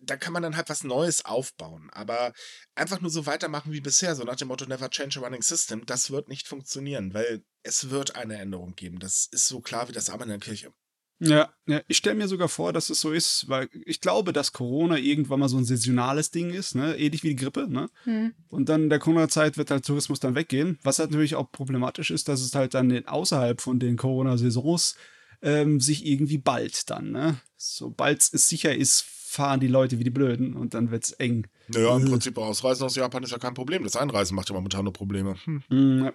[0.00, 2.32] da kann man dann halt was Neues aufbauen, aber
[2.74, 5.86] einfach nur so weitermachen wie bisher, so nach dem Motto Never Change a Running System,
[5.86, 8.98] das wird nicht funktionieren, weil es wird eine Änderung geben.
[8.98, 10.72] Das ist so klar wie das Amen in der Kirche.
[11.18, 14.52] Ja, ja ich stelle mir sogar vor, dass es so ist, weil ich glaube, dass
[14.52, 16.96] Corona irgendwann mal so ein saisonales Ding ist, ne?
[16.98, 17.66] ähnlich wie die Grippe.
[17.68, 17.88] Ne?
[18.04, 18.34] Hm.
[18.48, 20.78] Und dann in der Corona-Zeit wird halt Tourismus dann weggehen.
[20.82, 24.96] Was halt natürlich auch problematisch ist, dass es halt dann außerhalb von den Corona-Saisons
[25.42, 27.12] ähm, sich irgendwie bald dann.
[27.12, 27.40] Ne?
[27.56, 29.04] Sobald es sicher ist,
[29.36, 31.46] fahren die Leute wie die Blöden und dann wird's eng.
[31.68, 32.04] Naja, im.
[32.06, 33.84] Prinzip Ausreisen aus Japan ist ja kein Problem.
[33.84, 35.36] Das Einreisen macht ja momentan nur Probleme.
[35.44, 35.62] Hm.
[35.68, 36.12] Mm, ja.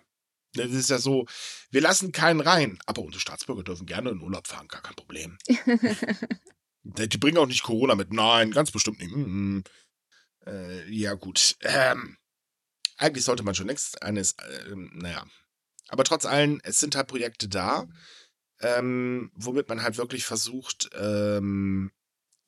[0.53, 1.25] Das ist ja so,
[1.69, 5.37] wir lassen keinen rein, aber unsere Staatsbürger dürfen gerne in Urlaub fahren, gar kein Problem.
[6.83, 8.11] Die bringen auch nicht Corona mit.
[8.11, 9.15] Nein, ganz bestimmt nicht.
[9.15, 9.61] Mm.
[10.45, 11.55] Äh, ja, gut.
[11.61, 12.17] Ähm,
[12.97, 15.25] eigentlich sollte man schon längst eines, äh, naja.
[15.89, 17.87] Aber trotz allem, es sind halt Projekte da,
[18.61, 21.91] ähm, womit man halt wirklich versucht, ähm,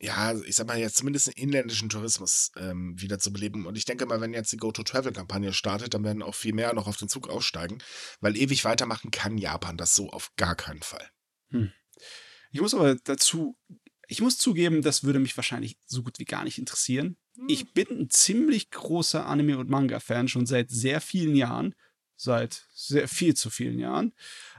[0.03, 3.65] ja, ich sag mal jetzt zumindest den inländischen Tourismus ähm, wieder zu beleben.
[3.65, 6.87] Und ich denke mal, wenn jetzt die Go-to-Travel-Kampagne startet, dann werden auch viel mehr noch
[6.87, 7.77] auf den Zug aussteigen,
[8.19, 11.09] weil ewig weitermachen kann Japan das so auf gar keinen Fall.
[12.51, 13.57] Ich muss aber dazu,
[14.07, 17.15] ich muss zugeben, das würde mich wahrscheinlich so gut wie gar nicht interessieren.
[17.47, 21.75] Ich bin ein ziemlich großer Anime- und Manga-Fan schon seit sehr vielen Jahren.
[22.15, 24.13] Seit sehr viel zu vielen Jahren.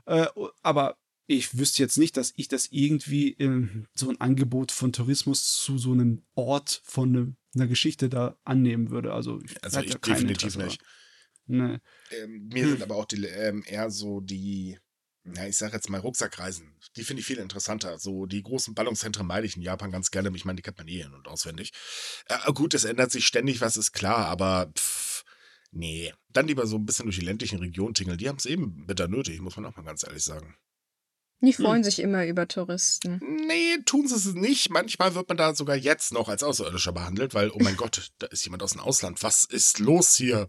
[0.07, 0.27] Äh,
[0.63, 5.57] aber ich wüsste jetzt nicht, dass ich das irgendwie ähm, so ein Angebot von Tourismus
[5.57, 9.13] zu so einem Ort von ne, einer Geschichte da annehmen würde.
[9.13, 10.83] Also, ich Also ich definitiv Interesse nicht.
[11.47, 11.79] Nee.
[12.11, 12.71] Ähm, mir Hm.
[12.71, 14.79] sind aber auch die, ähm, eher so die,
[15.25, 16.77] na, ich sag jetzt mal Rucksackreisen.
[16.97, 17.99] Die finde ich viel interessanter.
[17.99, 20.31] So die großen Ballungszentren meide ich in Japan ganz gerne.
[20.35, 21.73] Ich meine, die kennt man eh in- und auswendig.
[22.29, 25.25] Äh, gut, es ändert sich ständig, was ist klar, aber pff,
[25.71, 26.13] nee.
[26.29, 28.19] Dann lieber so ein bisschen durch die ländlichen Regionen tingeln.
[28.19, 30.57] Die haben es eben bitter nötig, muss man auch mal ganz ehrlich sagen.
[31.41, 31.65] Die Hm.
[31.65, 33.21] freuen sich immer über Touristen.
[33.47, 34.71] Nee, tun sie es nicht.
[34.71, 38.27] Manchmal wird man da sogar jetzt noch als Außerirdischer behandelt, weil, oh mein Gott, da
[38.29, 39.23] ist jemand aus dem Ausland.
[39.23, 40.49] Was ist los hier?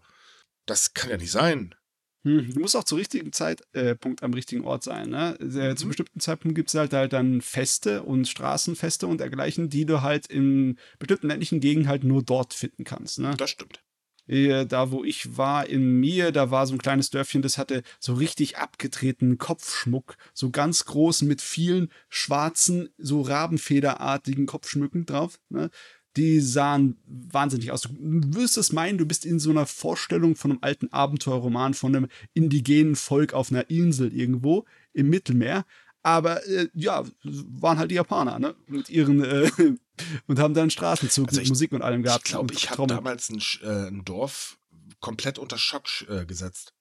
[0.65, 1.75] Das kann ja nicht sein.
[2.23, 5.09] Hm, du musst auch zur richtigen Zeitpunkt äh, am richtigen Ort sein.
[5.09, 5.37] Ne?
[5.39, 5.89] Äh, Zu Mhm.
[5.89, 10.25] bestimmten Zeitpunkt gibt es halt, halt dann Feste und Straßenfeste und dergleichen, die du halt
[10.27, 13.19] in bestimmten ländlichen Gegenden halt nur dort finden kannst.
[13.19, 13.35] Ne?
[13.37, 13.79] Das stimmt.
[14.27, 17.83] Äh, Da, wo ich war, in mir, da war so ein kleines Dörfchen, das hatte
[17.99, 25.39] so richtig abgetretenen Kopfschmuck, so ganz groß mit vielen schwarzen, so Rabenfederartigen Kopfschmücken drauf.
[25.49, 25.69] Ne?
[26.17, 27.81] Die sahen wahnsinnig aus.
[27.81, 31.95] Du wirst es meinen, du bist in so einer Vorstellung von einem alten Abenteuerroman von
[31.95, 35.65] einem indigenen Volk auf einer Insel irgendwo im Mittelmeer.
[36.05, 38.55] Aber äh, ja, waren halt die Japaner, ne?
[38.67, 39.49] Mit ihren äh,
[40.27, 42.27] und haben dann einen Straßenzug Also mit ich- Musik und allem gehabt.
[42.27, 44.59] Ich glaube, ich habe damals ein, äh, ein Dorf
[44.99, 46.73] komplett unter Schock äh, gesetzt.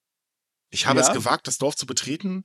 [0.69, 1.07] Ich habe Ja?
[1.09, 2.45] es gewagt, das Dorf zu betreten.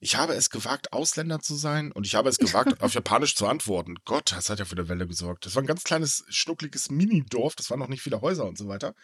[0.00, 1.92] Ich habe es gewagt, Ausländer zu sein.
[1.92, 3.94] Und ich habe es gewagt, auf Japanisch zu antworten.
[4.04, 5.46] Gott, das hat ja für eine Welle gesorgt.
[5.46, 7.54] Das war ein ganz kleines, schnuckliges Mini-Dorf.
[7.54, 8.96] Das waren noch nicht viele Häuser und so weiter.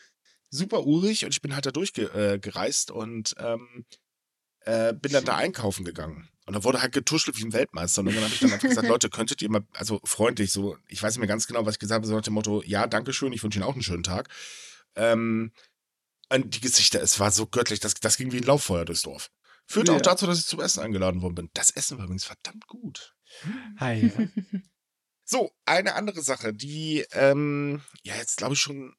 [0.51, 1.25] Super urig.
[1.25, 3.87] Und ich bin halt da durchgereist äh, und ähm,
[4.65, 6.29] äh, bin dann da einkaufen gegangen.
[6.47, 8.01] Und da wurde halt getuschelt wie ein Weltmeister.
[8.01, 11.03] Und dann habe ich dann einfach gesagt, Leute, könntet ihr mal, also freundlich, so, ich
[11.03, 13.13] weiß nicht mehr ganz genau, was ich gesagt habe, so nach dem Motto, ja, danke
[13.13, 14.29] schön, ich wünsche Ihnen auch einen schönen Tag.
[14.97, 15.53] Ähm,
[16.31, 19.31] und die Gesichter, es war so göttlich, das, das ging wie ein Lauffeuer durchs Dorf.
[19.67, 19.99] Führte Ja.
[19.99, 21.51] auch dazu, dass ich zum Essen eingeladen worden bin.
[21.55, 23.15] Das Essen war übrigens verdammt gut.
[23.79, 24.11] Hi.
[25.25, 28.95] So, eine andere Sache, die ähm, ja jetzt glaube ich schon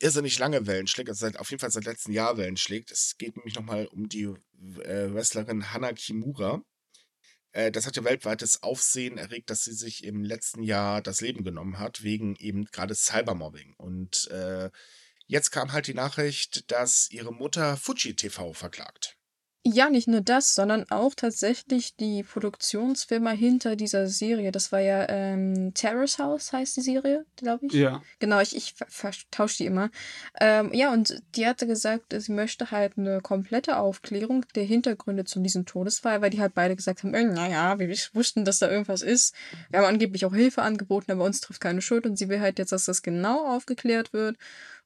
[0.00, 2.90] irrsinnig lange Wellen schlägt, also seit, auf jeden Fall seit letztem Jahr Wellen schlägt.
[2.90, 6.62] Es geht nämlich nochmal um die äh, Wrestlerin Hana Kimura.
[7.52, 11.44] Äh, das hat ja weltweites Aufsehen erregt, dass sie sich im letzten Jahr das Leben
[11.44, 13.74] genommen hat, wegen eben gerade Cybermobbing.
[13.76, 14.70] Und äh,
[15.26, 19.16] jetzt kam halt die Nachricht, dass ihre Mutter Fuji TV verklagt.
[19.66, 24.52] Ja, nicht nur das, sondern auch tatsächlich die Produktionsfirma hinter dieser Serie.
[24.52, 27.72] Das war ja ähm, Terrace House, heißt die Serie, glaube ich.
[27.72, 28.02] Ja.
[28.18, 29.90] Genau, ich, ich ver- vertausche die immer.
[30.38, 35.40] Ähm, ja, und die hatte gesagt, sie möchte halt eine komplette Aufklärung der Hintergründe zu
[35.40, 39.00] diesem Todesfall, weil die halt beide gesagt haben, äh, naja, wir wussten, dass da irgendwas
[39.00, 39.34] ist.
[39.70, 42.58] Wir haben angeblich auch Hilfe angeboten, aber uns trifft keine Schuld und sie will halt
[42.58, 44.36] jetzt, dass das genau aufgeklärt wird.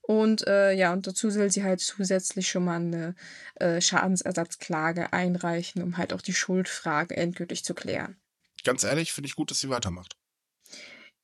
[0.09, 3.15] Und äh, ja, und dazu will sie halt zusätzlich schon mal eine
[3.57, 8.17] äh, Schadensersatzklage einreichen, um halt auch die Schuldfrage endgültig zu klären.
[8.65, 10.17] Ganz ehrlich, finde ich gut, dass sie weitermacht.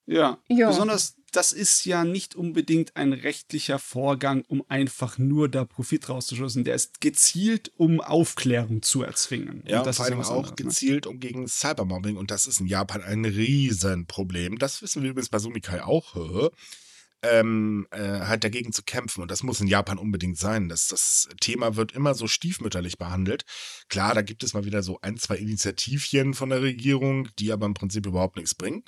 [0.04, 0.36] Ja.
[0.48, 0.68] Ja.
[0.68, 6.64] Besonders, das ist ja nicht unbedingt ein rechtlicher Vorgang, um einfach nur da Profit rauszuschüssen.
[6.64, 9.64] Der ist gezielt, um Aufklärung zu erzwingen.
[9.66, 10.56] Ja, Und und vor allem auch anderes, ne?
[10.56, 14.58] gezielt um gegen Cybermobbing und das ist in Japan ein Riesenproblem.
[14.58, 16.50] Das wissen wir übrigens bei Sumikai auch.
[17.26, 20.68] Ähm, äh, halt dagegen zu kämpfen und das muss in Japan unbedingt sein.
[20.68, 23.44] Das, das Thema wird immer so stiefmütterlich behandelt.
[23.88, 27.66] Klar, da gibt es mal wieder so ein, zwei Initiativchen von der Regierung, die aber
[27.66, 28.84] im Prinzip überhaupt nichts bringen.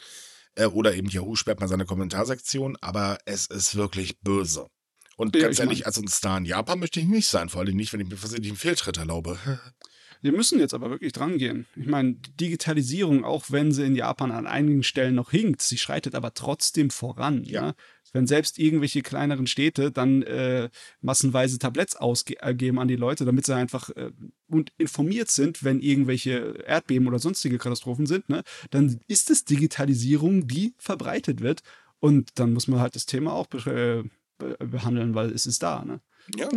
[0.54, 4.68] Äh, oder eben Yahoo sperrt mal seine Kommentarsektion, aber es ist wirklich böse.
[5.16, 7.62] Und Ja, ganz ich ehrlich, als ein Star in Japan möchte ich nicht sein, vor
[7.62, 9.38] allem nicht, wenn ich mir versehentlich einen Fehltritt erlaube.
[10.22, 11.66] Wir müssen jetzt aber wirklich dran gehen.
[11.76, 16.14] Ich meine, Digitalisierung, auch wenn sie in Japan an einigen Stellen noch hinkt, sie schreitet
[16.14, 17.44] aber trotzdem voran.
[17.44, 17.66] Ja.
[17.66, 17.74] Ne?
[18.12, 23.54] Wenn selbst irgendwelche kleineren Städte dann äh, massenweise Tabletts ausgeben an die Leute, damit sie
[23.54, 24.10] einfach äh,
[24.48, 28.42] und informiert sind, wenn irgendwelche Erdbeben oder sonstige Katastrophen sind, ne?
[28.70, 31.62] dann ist es Digitalisierung, die verbreitet wird.
[31.98, 34.08] Und dann muss man halt das Thema auch be äh,
[34.38, 35.84] be behandeln, weil es ist da.
[35.84, 36.00] Ne?
[36.36, 36.48] Ja,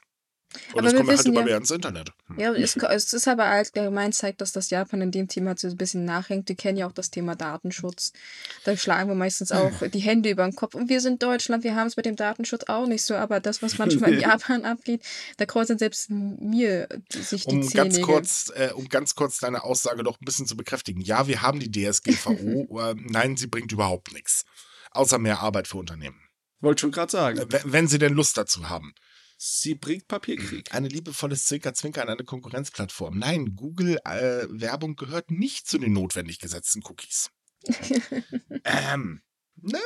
[0.00, 0.09] Ja.
[0.72, 2.12] Und Aber es wir kommt halt wissen immer ja- mehr ins Internet.
[2.26, 2.38] Hm.
[2.40, 5.76] Ja, es, es ist aber allgemein zeigt, dass das Japan in dem Thema so ein
[5.76, 6.48] bisschen nachhängt.
[6.48, 8.12] Die kennen ja auch das Thema Datenschutz.
[8.64, 10.74] Da schlagen wir meistens auch die Hände über den Kopf.
[10.74, 13.14] Und wir sind Deutschland, wir haben es mit dem Datenschutz auch nicht so.
[13.14, 15.02] Aber das, was manchmal in Japan abgeht,
[15.36, 17.84] da kreuzen selbst mir sich die Um Zähne.
[17.84, 21.00] ganz, kurz, äh, um ganz kurz deine Aussage doch ein bisschen zu bekräftigen.
[21.00, 22.80] Ja, wir haben die DSGVO.
[22.90, 24.44] äh, nein, sie bringt überhaupt nichts.
[24.90, 26.20] Außer mehr Arbeit für Unternehmen.
[26.60, 27.40] Wollte schon gerade sagen.
[27.48, 28.92] Wenn- wenn sie denn Lust dazu haben.
[29.42, 30.74] Sie bringt Papierkrieg.
[30.74, 33.18] Eine liebevolles Zwinker-Zwinker an eine Konkurrenzplattform.
[33.18, 37.30] Nein, Google-Werbung gehört nicht zu den notwendig gesetzten Cookies.
[38.64, 39.22] ähm,
[39.56, 39.80] ne?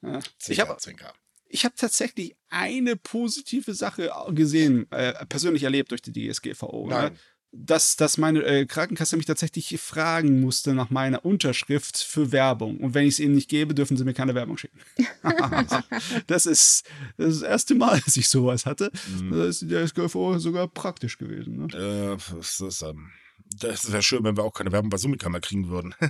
[0.00, 0.18] Ja.
[0.18, 1.12] Ich Zwinker, habe Zwinker.
[1.46, 6.88] ich hab tatsächlich eine positive Sache gesehen, äh, persönlich erlebt durch die DSGVO.
[6.88, 7.16] Ne?
[7.58, 12.78] Dass, dass meine äh, Krankenkasse mich tatsächlich fragen musste nach meiner Unterschrift für Werbung.
[12.78, 14.78] Und wenn ich es ihnen nicht gebe, dürfen sie mir keine Werbung schicken.
[16.26, 16.84] das, ist,
[17.16, 18.90] das ist das erste Mal, dass ich sowas hatte.
[19.20, 19.30] Mhm.
[19.30, 21.66] Da ist DSGVO sogar praktisch gewesen.
[21.66, 22.16] Ne?
[22.16, 23.10] Äh, das ist, ähm,
[23.58, 25.94] das wäre schön, wenn wir auch keine Werbung bei Sumika mehr kriegen würden.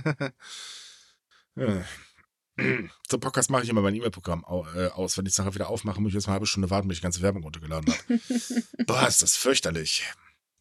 [1.57, 1.83] Ja.
[3.07, 4.45] Zum Podcast mache ich immer mein E-Mail-Programm
[4.75, 5.17] äh, aus.
[5.17, 6.97] Wenn ich es nachher wieder aufmache, muss ich jetzt mal eine halbe Stunde warten, bis
[6.97, 8.19] ich die ganze Werbung runtergeladen habe.
[8.85, 10.05] Boah, ist das fürchterlich.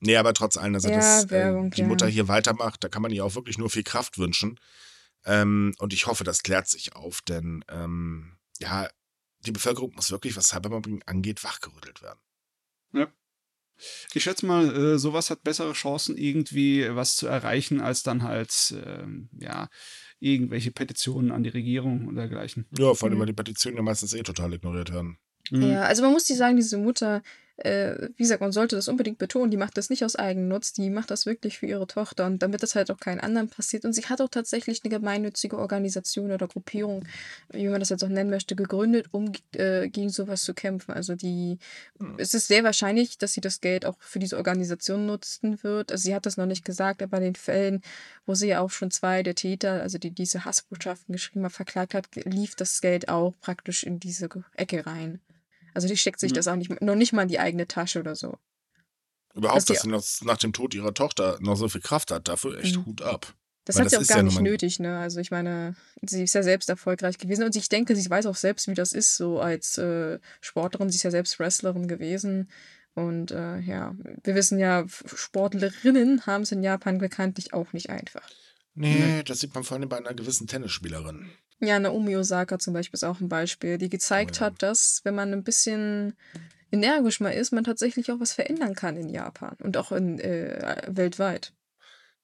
[0.01, 1.86] Nee, aber trotz allem, also Ja, dass äh, Werbung, die ja.
[1.86, 4.61] Mutter hier weitermacht, da kann man ihr auch wirklich nur viel Kraft wünschen.
[5.24, 8.88] Ähm, und ich hoffe, das klärt sich auf, denn ähm, ja,
[9.40, 12.20] die Bevölkerung muss wirklich, was Cybermobbing angeht, wachgerüttelt werden.
[14.14, 18.74] Ich schätze mal, äh, sowas hat bessere Chancen, irgendwie was zu erreichen, als dann halt,
[18.86, 19.68] ähm, ja,
[20.18, 22.66] irgendwelche Petitionen an die Regierung und dergleichen.
[22.78, 23.20] Ja, vor allem, Mhm.
[23.20, 25.18] weil die Petitionen ja meistens eh total ignoriert werden.
[25.51, 25.62] Mhm.
[25.72, 27.22] Ja, also man muss dir sagen, diese Mutter,
[27.59, 30.91] äh, wie gesagt, man sollte das unbedingt betonen, die macht das nicht aus Eigennutz, die
[30.91, 33.85] macht das wirklich für ihre Tochter und damit das halt auch keinen anderen passiert.
[33.85, 37.05] Und sie hat auch tatsächlich eine gemeinnützige Organisation oder Gruppierung,
[37.51, 40.93] wie man das jetzt auch nennen möchte, gegründet, um äh, gegen sowas zu kämpfen.
[40.93, 41.59] Also die,
[41.99, 42.15] Hm.
[42.19, 45.93] es ist sehr wahrscheinlich, dass sie das Geld auch für diese Organisation nutzen wird.
[45.93, 47.83] Also sie hat das noch nicht gesagt, aber in den Fällen,
[48.27, 51.95] wo sie ja auch schon zwei der Täter, also die diese Hassbotschaften geschrieben hat, verklagt
[51.95, 55.21] hat, lief das Geld auch praktisch in diese Ecke rein.
[55.77, 56.37] Also die steckt sich Mhm.
[56.37, 58.37] das auch nicht, noch nicht mal in die eigene Tasche oder so.
[59.35, 62.27] Überhaupt, die- dass sie noch nach dem Tod ihrer Tochter noch so viel Kraft hat,
[62.29, 62.87] dafür echt Mhm.
[62.87, 63.35] Hut ab.
[63.66, 64.99] Das Weil hat sie das auch ist gar ja nicht nötig, ne?
[64.99, 68.37] Also ich meine, sie ist ja selbst erfolgreich gewesen und ich denke, sie weiß auch
[68.37, 70.89] selbst, wie das ist, so als äh, Sportlerin.
[70.89, 72.49] Sie ist ja selbst Wrestlerin gewesen.
[72.95, 78.27] Und äh, ja, wir wissen ja, Sportlerinnen haben es in Japan bekanntlich auch nicht einfach.
[78.74, 81.29] Nee, das sieht man vor allem bei einer gewissen Tennisspielerin.
[81.61, 84.47] Ja, Naomi Osaka zum Beispiel ist auch ein Beispiel, die gezeigt Oh ja.
[84.47, 86.15] hat, dass, wenn man ein bisschen
[86.71, 90.83] energisch mal ist, man tatsächlich auch was verändern kann in Japan und auch in, äh,
[90.89, 91.55] weltweit.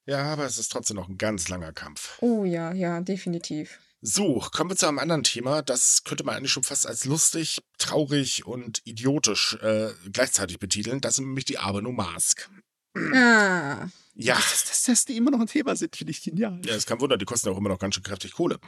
[0.04, 2.18] Ja, aber es ist trotzdem noch ein ganz langer Kampf.
[2.20, 3.78] Oh ja, ja, definitiv.
[4.00, 5.62] So, kommen wir zu einem anderen Thema.
[5.62, 11.00] Das könnte man eigentlich schon fast als lustig, traurig und idiotisch äh, gleichzeitig betiteln.
[11.00, 12.50] Das sind nämlich die Abeno Mask.
[12.94, 16.60] Ah, Ja, Dass, dass, dass die immer noch ein Thema sind, finde ich genial.
[16.64, 18.58] ja, ist kein Wunder, die kosten ja auch immer noch ganz schön kräftig Kohle.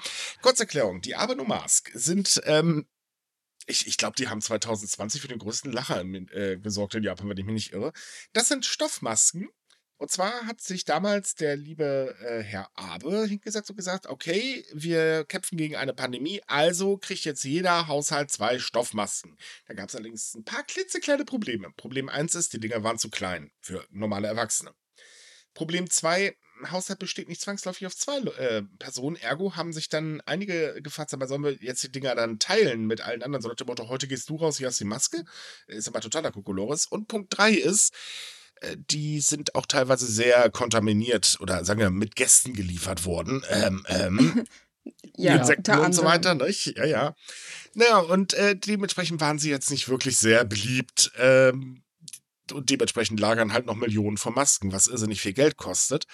[0.43, 2.87] Kurzerklärung, die Abeno Mask sind, ähm,
[3.67, 7.29] ich, ich glaube, die haben 2020 für den größten Lacher im, äh, gesorgt in Japan,
[7.29, 7.93] wenn ich mich nicht irre.
[8.33, 9.49] Das sind Stoffmasken.
[9.97, 15.25] Und zwar hat sich damals der liebe äh, Herr Abe hingesetzt und gesagt, okay, wir
[15.25, 19.37] kämpfen gegen eine Pandemie, also kriegt jetzt jeder Haushalt zwei Stoffmasken.
[19.67, 21.71] Da gab es allerdings ein paar klitzekleine Probleme.
[21.77, 24.73] Problem eins ist, die Dinger waren zu klein für normale Erwachsene.
[25.55, 29.15] Problem zwei, ein Haushalt besteht nicht zwangsläufig auf zwei äh, Personen.
[29.17, 33.01] Ergo haben sich dann einige gefragt, aber sollen wir jetzt die Dinger dann teilen mit
[33.01, 33.43] allen anderen?
[33.57, 35.25] So Motto, heute gehst du raus, hier hast die Maske.
[35.69, 36.87] Ist aber totaler Kokolores.
[36.87, 37.95] Und Punkt drei ist,
[38.77, 43.45] die sind auch teilweise sehr kontaminiert oder sagen wir mit Gästen geliefert worden.
[43.51, 44.45] Ähm, ähm,
[45.17, 46.77] ja, Insekten und so weiter, nicht?
[46.77, 47.15] Ja, ja.
[47.75, 51.13] Naja, und äh, dementsprechend waren sie jetzt nicht wirklich sehr beliebt.
[51.19, 51.83] Ähm,
[52.53, 56.07] und dementsprechend lagern halt noch Millionen von Masken, was irrsinnig viel Geld kostet.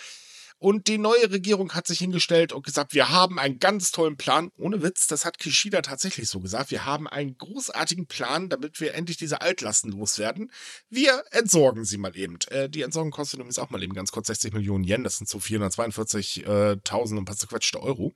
[0.60, 4.50] Und die neue Regierung hat sich hingestellt und gesagt, wir haben einen ganz tollen Plan.
[4.58, 6.70] Ohne Witz, das hat Kishida tatsächlich so gesagt.
[6.70, 10.52] Wir haben einen großartigen Plan, damit wir endlich diese Altlasten loswerden.
[10.90, 12.38] Wir entsorgen sie mal eben.
[12.48, 15.02] Äh, die Entsorgung kostet übrigens auch mal eben ganz kurz 60 Millionen Yen.
[15.02, 18.12] Das sind so 442.000 und ein paar zerquetschte Euro.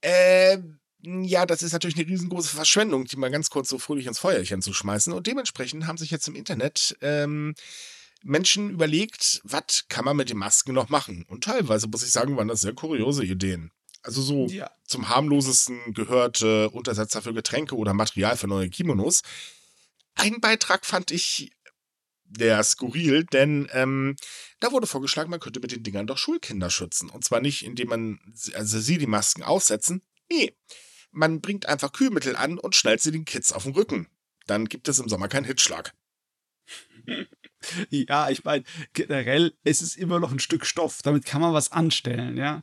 [0.00, 0.58] Äh,
[1.02, 4.62] ja, das ist natürlich eine riesengroße Verschwendung, die mal ganz kurz so fröhlich ins Feuerchen
[4.62, 5.12] zu schmeißen.
[5.12, 7.54] Und dementsprechend haben sich jetzt im Internet ähm,
[8.22, 11.24] Menschen überlegt, was kann man mit den Masken noch machen.
[11.28, 13.72] Und teilweise, muss ich sagen, waren das sehr kuriose Ideen.
[14.02, 14.70] Also so Ja.
[14.84, 19.22] zum harmlosesten gehört äh, Untersetzer für Getränke oder Material für neue Kimonos.
[20.14, 21.52] Einen Beitrag fand ich
[22.24, 24.16] der skurril, denn ähm,
[24.60, 27.10] da wurde vorgeschlagen, man könnte mit den Dingern doch Schulkinder schützen.
[27.10, 28.20] Und zwar nicht, indem man
[28.54, 30.02] also sie die Masken aussetzen.
[30.30, 30.54] Nee,
[31.10, 34.08] man bringt einfach Kühlmittel an und schnallt sie den Kids auf den Rücken.
[34.46, 35.92] Dann gibt es im Sommer keinen Hitzschlag.
[37.90, 41.00] Ja, ich meine, generell, es ist immer noch ein Stück Stoff.
[41.02, 42.62] Damit kann man was anstellen, ja.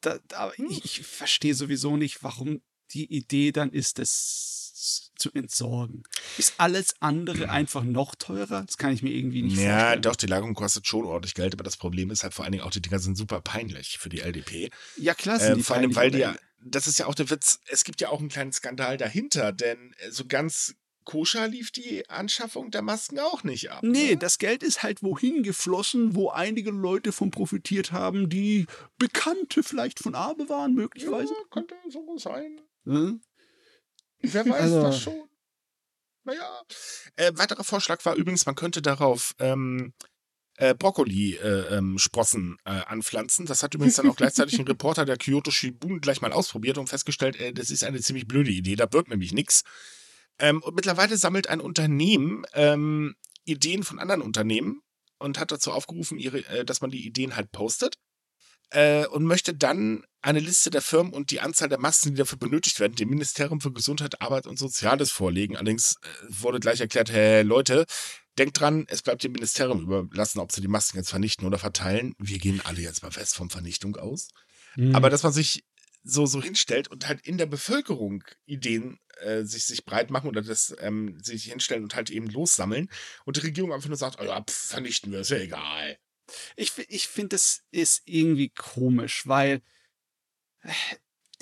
[0.00, 2.62] Da, da, aber ich, ich verstehe sowieso nicht, warum
[2.92, 6.02] die Idee dann ist, das zu entsorgen.
[6.38, 8.64] Ist alles andere einfach noch teurer?
[8.64, 10.02] Das kann ich mir irgendwie nicht ja, vorstellen.
[10.02, 12.64] doch, die Lagerung kostet schon ordentlich Geld, aber das Problem ist halt vor allen Dingen
[12.64, 14.70] auch, die Dinger sind super peinlich für die LDP.
[14.96, 17.30] Ja, klar sind Äh, die vor allem, weil die ja, das ist ja auch der
[17.30, 20.74] Witz, es gibt ja auch einen kleinen Skandal dahinter, denn äh, so ganz
[21.04, 23.82] koscher lief die Anschaffung der Masken auch nicht ab.
[23.82, 24.16] Nee, ne?
[24.16, 28.66] das Geld ist halt wohin geflossen, wo einige Leute von profitiert haben, die
[28.98, 31.34] Bekannte vielleicht von Abe waren, ja, möglicherweise.
[31.50, 32.60] könnte so sein.
[32.84, 33.20] Hm?
[34.20, 35.22] Wer weiß Also- das schon.
[36.24, 36.62] Naja.
[37.16, 39.94] Äh, weiterer Vorschlag war übrigens, man könnte darauf ähm,
[40.58, 43.46] äh, Brokkoli-Sprossen äh, anpflanzen.
[43.46, 46.88] Das hat übrigens dann auch gleichzeitig ein Reporter der Kyoto Shibun gleich mal ausprobiert und
[46.88, 49.62] festgestellt, äh, das ist eine ziemlich blöde Idee, da wirkt nämlich nichts.
[50.40, 53.14] Ähm, und mittlerweile sammelt ein Unternehmen ähm,
[53.44, 54.82] Ideen von anderen Unternehmen
[55.18, 57.96] und hat dazu aufgerufen, ihre, äh, dass man die Ideen halt postet
[58.70, 62.38] äh, und möchte dann eine Liste der Firmen und die Anzahl der Masken, die dafür
[62.38, 65.56] benötigt werden, dem Ministerium für Gesundheit, Arbeit und Soziales vorlegen.
[65.56, 67.84] Allerdings äh, wurde gleich erklärt, hey Leute,
[68.38, 72.14] denkt dran, es bleibt dem Ministerium überlassen, ob sie die Masken jetzt vernichten oder verteilen.
[72.18, 74.28] Wir gehen alle jetzt mal fest von Vernichtung aus.
[74.74, 74.94] Hm.
[74.94, 75.64] Aber dass man sich
[76.02, 80.42] so, so hinstellt und halt in der Bevölkerung Ideen äh, sich, sich breit machen oder
[80.42, 82.88] das ähm, sich hinstellen und halt eben lossammeln
[83.24, 85.98] und die Regierung einfach nur sagt, oh ja, pf, vernichten wir, ist ja egal.
[86.56, 89.62] Ich, ich finde, das ist irgendwie komisch, weil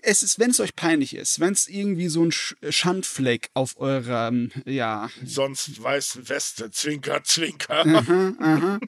[0.02, 3.78] es ist, wenn es euch peinlich ist, wenn es irgendwie so ein Sch Schandfleck auf
[3.78, 7.84] eurem, ja, Sonst weißen Weste, Zwinker, Zwinker.
[7.84, 8.78] aha, aha.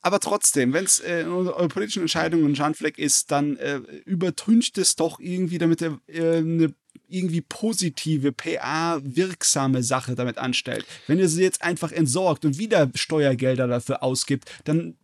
[0.00, 4.78] Aber trotzdem, wenn es äh, in eurer politischen Entscheidung ein Schandfleck ist, dann äh, übertüncht
[4.78, 6.72] es doch irgendwie, damit er äh, eine
[7.08, 10.84] irgendwie positive, PA-wirksame Sache damit anstellt.
[11.06, 14.96] Wenn ihr sie jetzt einfach entsorgt und wieder Steuergelder dafür ausgibt, dann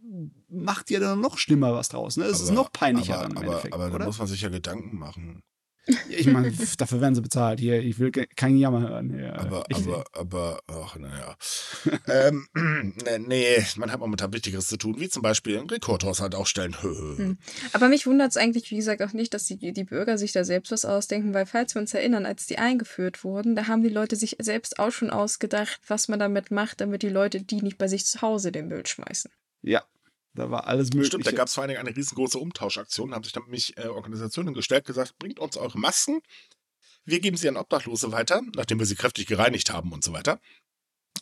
[0.48, 2.16] macht ihr dann noch schlimmer was draus.
[2.16, 2.24] Ne?
[2.24, 4.48] Es ist noch peinlicher aber, dann im aber, Endeffekt, aber da muss man sich ja
[4.48, 5.42] Gedanken machen.
[6.08, 7.58] Ich meine, dafür werden sie bezahlt.
[7.58, 9.18] Hier, ich will keinen Jammer hören.
[9.18, 11.36] Ja, aber, ich, aber, aber, ach, naja.
[12.06, 12.46] ähm,
[13.26, 16.76] nee, man hat momentan Wichtigeres zu tun, wie zum Beispiel einen Rekordhaushalt aufstellen.
[16.82, 17.38] hm.
[17.72, 20.44] Aber mich wundert es eigentlich, wie gesagt, auch nicht, dass die, die Bürger sich da
[20.44, 23.88] selbst was ausdenken, weil, falls wir uns erinnern, als die eingeführt wurden, da haben die
[23.88, 27.78] Leute sich selbst auch schon ausgedacht, was man damit macht, damit die Leute die nicht
[27.78, 29.30] bei sich zu Hause den Müll schmeißen.
[29.62, 29.84] Ja,
[30.34, 31.08] da war alles möglich.
[31.08, 33.10] Stimmt, da gab es vor allen Dingen eine riesengroße Umtauschaktion.
[33.10, 36.22] Da haben sich dann nämlich äh, Organisationen gestellt, gesagt, bringt uns eure Masken.
[37.04, 40.40] Wir geben sie an Obdachlose weiter, nachdem wir sie kräftig gereinigt haben und so weiter.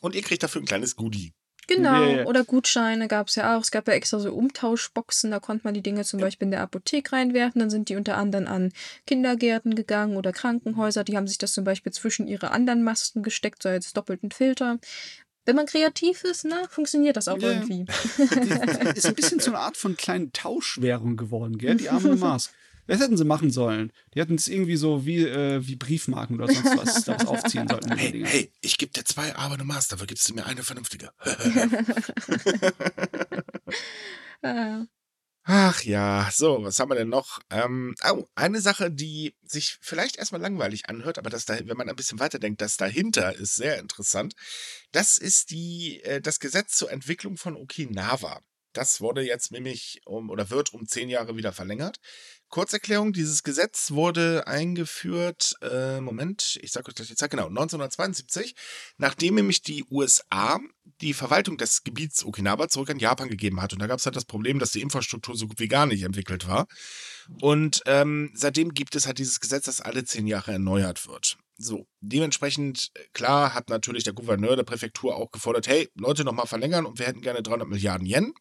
[0.00, 1.32] Und ihr kriegt dafür ein kleines Goodie.
[1.66, 2.26] Genau, yeah.
[2.26, 3.60] oder Gutscheine gab es ja auch.
[3.60, 6.26] Es gab ja extra so Umtauschboxen, da konnte man die Dinge zum ja.
[6.26, 7.60] Beispiel in der Apotheke reinwerfen.
[7.60, 8.72] Dann sind die unter anderem an
[9.06, 11.04] Kindergärten gegangen oder Krankenhäuser.
[11.04, 14.78] Die haben sich das zum Beispiel zwischen ihre anderen Masken gesteckt, so als doppelten Filter
[15.50, 17.50] wenn man kreativ ist, ne, funktioniert das auch ja.
[17.50, 17.84] irgendwie.
[18.94, 21.76] ist ein bisschen so eine Art von kleinen Tauschwährung geworden, gell?
[21.76, 22.50] Die arme Maß.
[22.86, 23.92] Was hätten sie machen sollen?
[24.14, 27.96] Die hätten es irgendwie so wie, äh, wie Briefmarken oder sonst was daraus aufziehen sollen.
[27.96, 31.10] Hey, hey, ich gebe dir zwei aber Maß, dafür gibst du mir eine vernünftige.
[35.52, 37.40] Ach ja, so, was haben wir denn noch?
[37.50, 41.88] Ähm, oh, eine Sache, die sich vielleicht erstmal langweilig anhört, aber das da, wenn man
[41.88, 44.34] ein bisschen weiterdenkt, das dahinter ist sehr interessant.
[44.92, 48.40] Das ist die, äh, das Gesetz zur Entwicklung von Okinawa.
[48.72, 51.98] Das wurde jetzt nämlich um oder wird um zehn Jahre wieder verlängert.
[52.50, 58.54] Kurzerklärung, dieses Gesetz wurde eingeführt, äh, Moment, ich sage euch gleich die Zeit, genau, 1972,
[58.98, 60.60] nachdem nämlich die USA
[61.00, 63.72] die Verwaltung des Gebiets Okinawa zurück an Japan gegeben hat.
[63.72, 66.02] Und da gab es halt das Problem, dass die Infrastruktur so gut wie gar nicht
[66.02, 66.66] entwickelt war.
[67.40, 71.38] Und ähm, seitdem gibt es halt dieses Gesetz, das alle zehn Jahre erneuert wird.
[71.56, 76.46] So, dementsprechend, äh, klar, hat natürlich der Gouverneur der Präfektur auch gefordert, hey, Leute, nochmal
[76.46, 78.32] verlängern und wir hätten gerne 300 Milliarden Yen.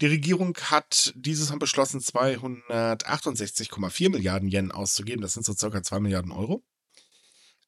[0.00, 5.22] Die Regierung hat dieses Mal beschlossen, 268,4 Milliarden Yen auszugeben.
[5.22, 6.62] Das sind so circa 2 Milliarden Euro.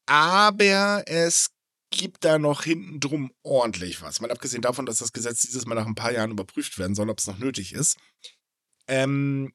[0.06, 1.50] Aber es
[1.90, 4.20] gibt da noch hinten drum ordentlich was.
[4.20, 7.08] Mal abgesehen davon, dass das Gesetz dieses Mal nach ein paar Jahren überprüft werden soll,
[7.08, 7.96] ob es noch nötig ist.
[8.88, 9.54] Ähm,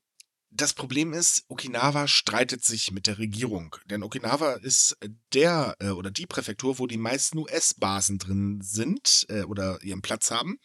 [0.55, 3.75] das Problem ist, Okinawa streitet sich mit der Regierung.
[3.85, 4.97] Denn Okinawa ist
[5.33, 10.31] der äh, oder die Präfektur, wo die meisten US-Basen drin sind äh, oder ihren Platz
[10.31, 10.59] haben.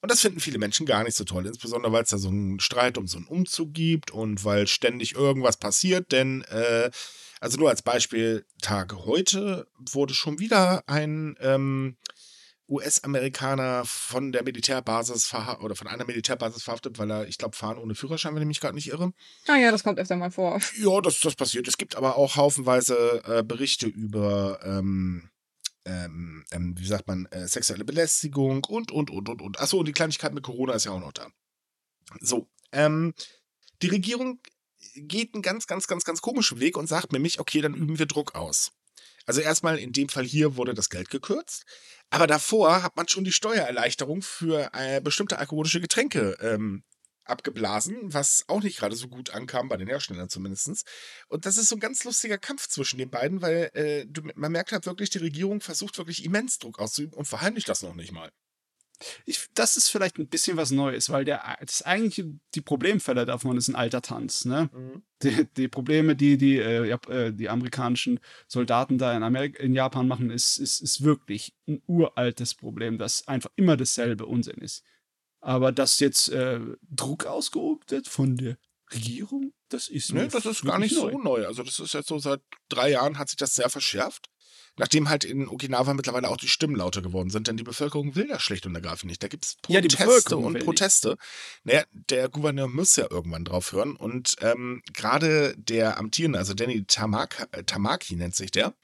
[0.00, 1.46] Und das finden viele Menschen gar nicht so toll.
[1.46, 5.14] Insbesondere, weil es da so einen Streit um so einen Umzug gibt und weil ständig
[5.14, 6.12] irgendwas passiert.
[6.12, 6.90] Denn, äh,
[7.40, 11.36] also nur als Beispiel, Tage heute wurde schon wieder ein.
[11.40, 11.96] Ähm,
[12.72, 17.94] US-Amerikaner von der Militärbasis oder von einer Militärbasis verhaftet, weil er, ich glaube, fahren ohne
[17.94, 19.12] Führerschein, wenn ich mich gerade nicht irre.
[19.46, 20.60] Ah ja, das kommt öfter mal vor.
[20.78, 21.68] Ja, das, das passiert.
[21.68, 25.30] Es gibt aber auch haufenweise äh, Berichte über, ähm,
[25.84, 29.60] ähm, ähm, wie sagt man, äh, sexuelle Belästigung und, und, und, und, und.
[29.60, 31.28] Achso, und die Kleinigkeit mit Corona ist ja auch noch da.
[32.20, 33.12] So, ähm,
[33.82, 34.40] die Regierung
[34.94, 38.06] geht einen ganz, ganz, ganz, ganz komischen Weg und sagt nämlich, okay, dann üben wir
[38.06, 38.72] Druck aus.
[39.26, 41.64] Also erstmal in dem Fall hier wurde das Geld gekürzt,
[42.12, 46.84] aber davor hat man schon die Steuererleichterung für äh, bestimmte alkoholische Getränke ähm,
[47.24, 50.86] abgeblasen, was auch nicht gerade so gut ankam, bei den Herstellern zumindest.
[51.28, 54.04] Und das ist so ein ganz lustiger Kampf zwischen den beiden, weil äh,
[54.34, 57.94] man merkt halt wirklich, die Regierung versucht wirklich immens Druck auszuüben und verheimlicht das noch
[57.94, 58.30] nicht mal.
[59.24, 63.56] Ich, das ist vielleicht ein bisschen was Neues, weil der, das eigentlich die Problemfälle davon
[63.56, 64.44] ist ein alter Tanz.
[64.44, 64.70] Ne?
[64.72, 65.02] Mhm.
[65.22, 70.08] Die, die, Probleme, die die, äh, äh, die amerikanischen Soldaten da in, Amerika, in Japan
[70.08, 74.82] machen, ist, ist, ist wirklich ein uraltes Problem, das einfach immer dasselbe Unsinn ist.
[75.40, 78.56] Aber dass jetzt äh, Druck ausgeübt wird von der
[78.92, 81.12] Regierung, das ist nee, das ist gar nicht neu.
[81.12, 81.46] so neu.
[81.46, 84.28] Also das ist jetzt so seit drei Jahren hat sich das sehr verschärft.
[84.76, 88.28] Nachdem halt in Okinawa mittlerweile auch die Stimmen lauter geworden sind, denn die Bevölkerung will
[88.28, 89.22] das schlicht und ergreifend nicht.
[89.22, 91.18] Da gibt es Proteste ja, und Proteste.
[91.64, 93.96] Naja, der Gouverneur muss ja irgendwann drauf hören.
[93.96, 98.74] Und ähm, gerade der amtierende, also Danny Tamaki, äh, Tamaki nennt sich der,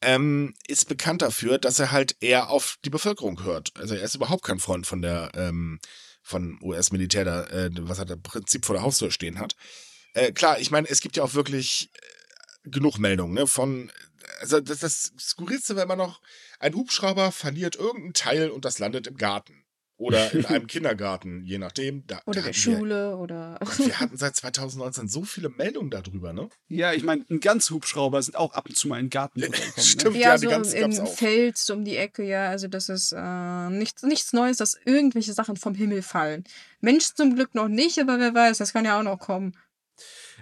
[0.00, 3.72] ähm, ist bekannt dafür, dass er halt eher auf die Bevölkerung hört.
[3.78, 5.78] Also er ist überhaupt kein Freund von der ähm,
[6.22, 9.56] von US-Militär, da, äh, was er da im Prinzip vor der Haustür stehen hat.
[10.14, 11.90] Äh, klar, ich meine, es gibt ja auch wirklich
[12.64, 13.90] äh, genug Meldungen ne, von
[14.40, 16.20] also das, das Skurrilste wäre immer noch,
[16.58, 19.62] ein Hubschrauber verliert irgendein Teil und das landet im Garten.
[20.02, 22.04] Oder in einem Kindergarten, je nachdem.
[22.08, 23.60] Da, oder da der Schule wir, oder.
[23.76, 26.48] wir hatten seit 2019 so viele Meldungen darüber, ne?
[26.66, 29.40] Ja, ich meine, ein ganz Hubschrauber sind auch ab und zu mal in den Garten
[29.40, 29.48] ne?
[29.76, 30.20] Stimmt, ne?
[30.20, 32.48] ja, ja so ganz, im Feld um die Ecke, ja.
[32.48, 36.42] Also das ist äh, nichts, nichts Neues, dass irgendwelche Sachen vom Himmel fallen.
[36.80, 39.56] Menschen zum Glück noch nicht, aber wer weiß, das kann ja auch noch kommen.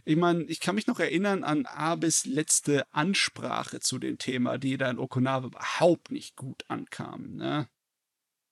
[0.04, 4.76] Ich meine, ich kann mich noch erinnern an Abes letzte Ansprache zu dem Thema, die
[4.76, 7.36] da in Okinawa überhaupt nicht gut ankam.
[7.36, 7.68] Ne?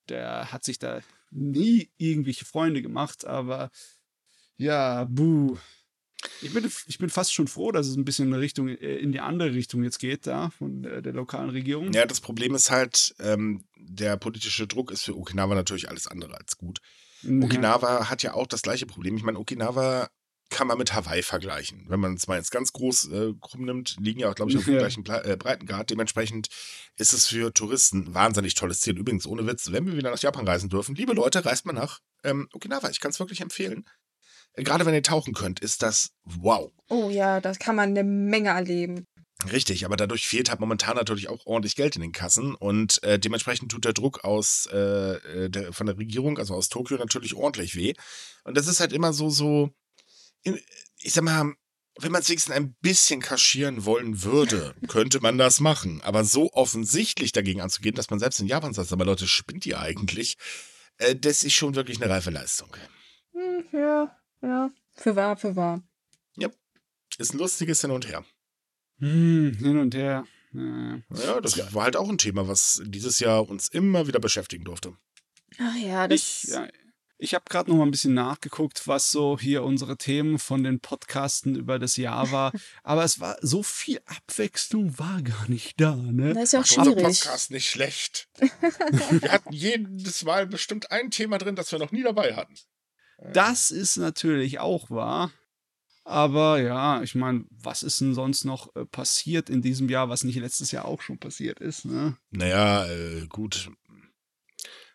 [0.08, 3.70] Der hat sich da nie irgendwelche Freunde gemacht, aber
[4.56, 5.56] ja, buh.
[6.42, 9.12] Ich bin, ich bin fast schon froh, dass es ein bisschen in, Richtung, äh, in
[9.12, 11.92] die andere Richtung jetzt geht, da, von der, der lokalen Regierung.
[11.92, 16.36] Ja, das Problem ist halt, ähm, der politische Druck ist für Okinawa natürlich alles andere
[16.36, 16.80] als gut.
[17.22, 17.44] Ja.
[17.44, 19.16] Okinawa hat ja auch das gleiche Problem.
[19.16, 20.10] Ich meine, Okinawa
[20.50, 21.84] kann man mit Hawaii vergleichen.
[21.88, 24.56] Wenn man es mal jetzt ganz groß äh, krumm nimmt, liegen ja auch, glaube ich,
[24.56, 24.80] auf dem Ja.
[24.80, 25.90] gleichen Ple äh, Breitengrad.
[25.90, 26.48] Dementsprechend
[26.96, 28.96] ist es für Touristen ein wahnsinnig tolles Ziel.
[28.98, 32.00] Übrigens, ohne Witz, wenn wir wieder nach Japan reisen dürfen, liebe Leute, reist mal nach
[32.24, 32.88] ähm, Okinawa.
[32.90, 33.84] Ich kann es wirklich empfehlen.
[34.54, 36.72] Äh, Gerade wenn ihr tauchen könnt, ist das wow.
[36.88, 39.04] Oh ja, da kann man eine Menge erleben.
[39.52, 43.20] Richtig, aber dadurch fehlt halt momentan natürlich auch ordentlich Geld in den Kassen und äh,
[43.20, 47.36] dementsprechend tut der Druck aus äh, äh, der, von der Regierung, also aus Tokio, natürlich
[47.36, 47.94] ordentlich weh.
[48.42, 49.70] Und das ist halt immer so, so,
[50.42, 51.54] ich sag mal,
[52.00, 56.00] wenn man es wenigstens ein bisschen kaschieren wollen würde, könnte man das machen.
[56.02, 59.80] Aber so offensichtlich dagegen anzugehen, dass man selbst in Japan sagt, aber Leute, spinnt ihr
[59.80, 60.36] eigentlich?
[60.98, 62.70] Äh, das ist schon wirklich eine reife Leistung.
[63.32, 64.70] Hm, ja, ja.
[64.94, 65.82] Für wahr, für wahr.
[67.18, 68.24] Ist ein lustiges Hin und Her.
[69.00, 70.24] Hm, hin und her.
[70.52, 71.00] Ja.
[71.24, 74.96] Ja, das war halt auch ein Thema, was dieses Jahr uns immer wieder beschäftigen durfte.
[75.58, 76.20] Ach ja, das.
[76.20, 76.68] Ich, ja,
[77.18, 80.80] ich habe gerade noch mal ein bisschen nachgeguckt, was so hier unsere Themen von den
[80.80, 82.52] Podcasten über das Jahr war.
[82.84, 86.34] Aber es war so viel Abwechslung war gar nicht da, ne?
[86.34, 87.04] das ist ja auch Unser schwierig.
[87.04, 88.28] Podcast nicht schlecht.
[89.10, 92.54] wir hatten jedes Mal bestimmt ein Thema drin, das wir noch nie dabei hatten.
[93.32, 95.32] Das ist natürlich auch wahr.
[96.04, 100.24] Aber ja, ich meine, was ist denn sonst noch äh, passiert in diesem Jahr, was
[100.24, 101.84] nicht letztes Jahr auch schon passiert ist?
[101.84, 102.16] Ne?
[102.30, 103.70] Naja, äh, gut.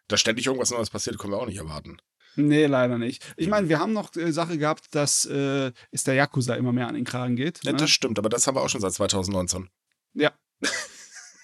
[0.08, 1.98] Da ständig irgendwas Neues passiert, können wir auch nicht erwarten.
[2.36, 3.24] Nee, leider nicht.
[3.38, 6.88] Ich meine, wir haben noch äh, Sache gehabt, dass äh, es der Yakuza immer mehr
[6.88, 7.60] an den Kragen geht.
[7.64, 7.78] Ja, ne?
[7.78, 9.70] das stimmt, aber das haben wir auch schon seit 2019.
[10.14, 10.32] ja.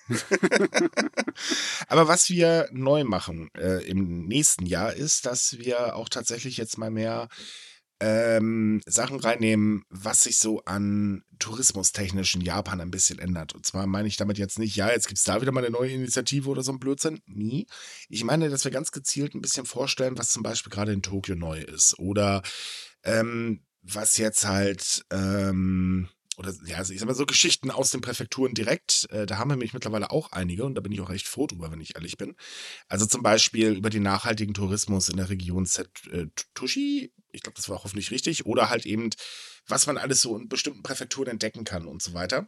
[1.87, 6.79] Aber was wir neu machen äh, im nächsten Jahr ist, dass wir auch tatsächlich jetzt
[6.79, 7.27] mal mehr
[7.99, 13.53] ähm, Sachen reinnehmen, was sich so an tourismustechnisch in Japan ein bisschen ändert.
[13.53, 15.71] Und zwar meine ich damit jetzt nicht, ja, jetzt gibt es da wieder mal eine
[15.71, 17.21] neue Initiative oder so ein Blödsinn.
[17.25, 17.67] Nie.
[18.07, 21.35] Ich meine, dass wir ganz gezielt ein bisschen vorstellen, was zum Beispiel gerade in Tokio
[21.35, 21.97] neu ist.
[21.99, 22.41] Oder
[23.03, 27.99] ähm, was jetzt halt, ähm, oder ja, also ich sag mal so Geschichten aus den
[27.99, 31.09] Präfekturen direkt, äh, da haben wir nämlich mittlerweile auch einige und da bin ich auch
[31.09, 32.35] recht froh drüber, wenn ich ehrlich bin.
[32.87, 37.83] Also zum Beispiel über den nachhaltigen Tourismus in der Region Setushi, ich glaube, das war
[37.83, 39.09] hoffentlich richtig, oder halt eben,
[39.67, 42.47] was man alles so in bestimmten Präfekturen entdecken kann und so weiter.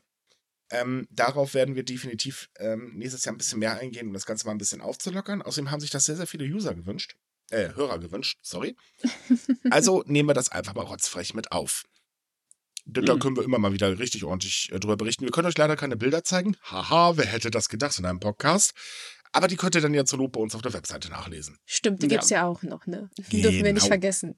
[0.72, 4.46] Ähm, darauf werden wir definitiv ähm, nächstes Jahr ein bisschen mehr eingehen, um das Ganze
[4.46, 5.42] mal ein bisschen aufzulockern.
[5.42, 7.16] Außerdem haben sich das sehr, sehr viele User gewünscht.
[7.50, 8.76] Äh, Hörer gewünscht, sorry.
[9.70, 11.84] Also nehmen wir das einfach mal rotzfrech mit auf.
[12.86, 13.20] Da Mhm.
[13.20, 15.26] können wir immer mal wieder richtig ordentlich äh, drüber berichten.
[15.26, 16.56] Wir können euch leider keine Bilder zeigen.
[16.64, 18.74] Haha, wer hätte das gedacht in einem Podcast?
[19.34, 21.58] Aber die könnt ihr dann ja zur Not bei uns auf der Webseite nachlesen.
[21.66, 22.10] Stimmt, die Ja.
[22.10, 23.10] gibt's ja auch noch, ne?
[23.32, 23.88] Die dürfen wir nicht Genau.
[23.88, 24.36] vergessen.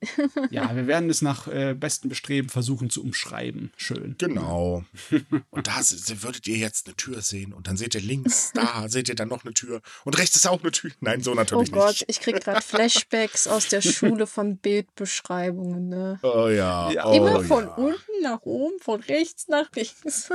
[0.51, 3.71] ja, wir werden es nach äh, bestem Bestreben versuchen zu umschreiben.
[3.75, 4.15] Schön.
[4.19, 4.83] Genau.
[5.49, 5.77] Und da
[6.21, 9.27] würdet ihr jetzt eine Tür sehen und dann seht ihr links, da seht ihr dann
[9.29, 10.91] noch eine Tür und rechts ist auch eine Tür.
[10.99, 12.05] Nein, so Oh natürlich Gott, nicht.
[12.07, 16.19] ich krieg gerade Flashbacks aus der Schule von Bildbeschreibungen, ne?
[16.23, 16.91] Oh ja.
[16.91, 17.05] Ja.
[17.07, 17.73] Oh, Immer von ja.
[17.75, 20.29] unten nach oben, von rechts nach links.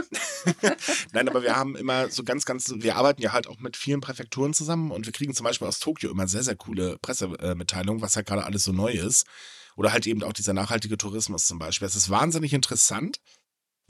[1.13, 4.01] Nein, aber wir haben immer so ganz, ganz, wir arbeiten ja halt auch mit vielen
[4.01, 8.17] Präfekturen zusammen und wir kriegen zum Beispiel aus Tokio immer sehr, sehr coole Pressemitteilungen, was
[8.17, 9.27] halt gerade alles so neu ist.
[9.77, 11.87] Oder halt eben auch dieser nachhaltige Tourismus zum Beispiel.
[11.87, 13.21] Es ist wahnsinnig interessant.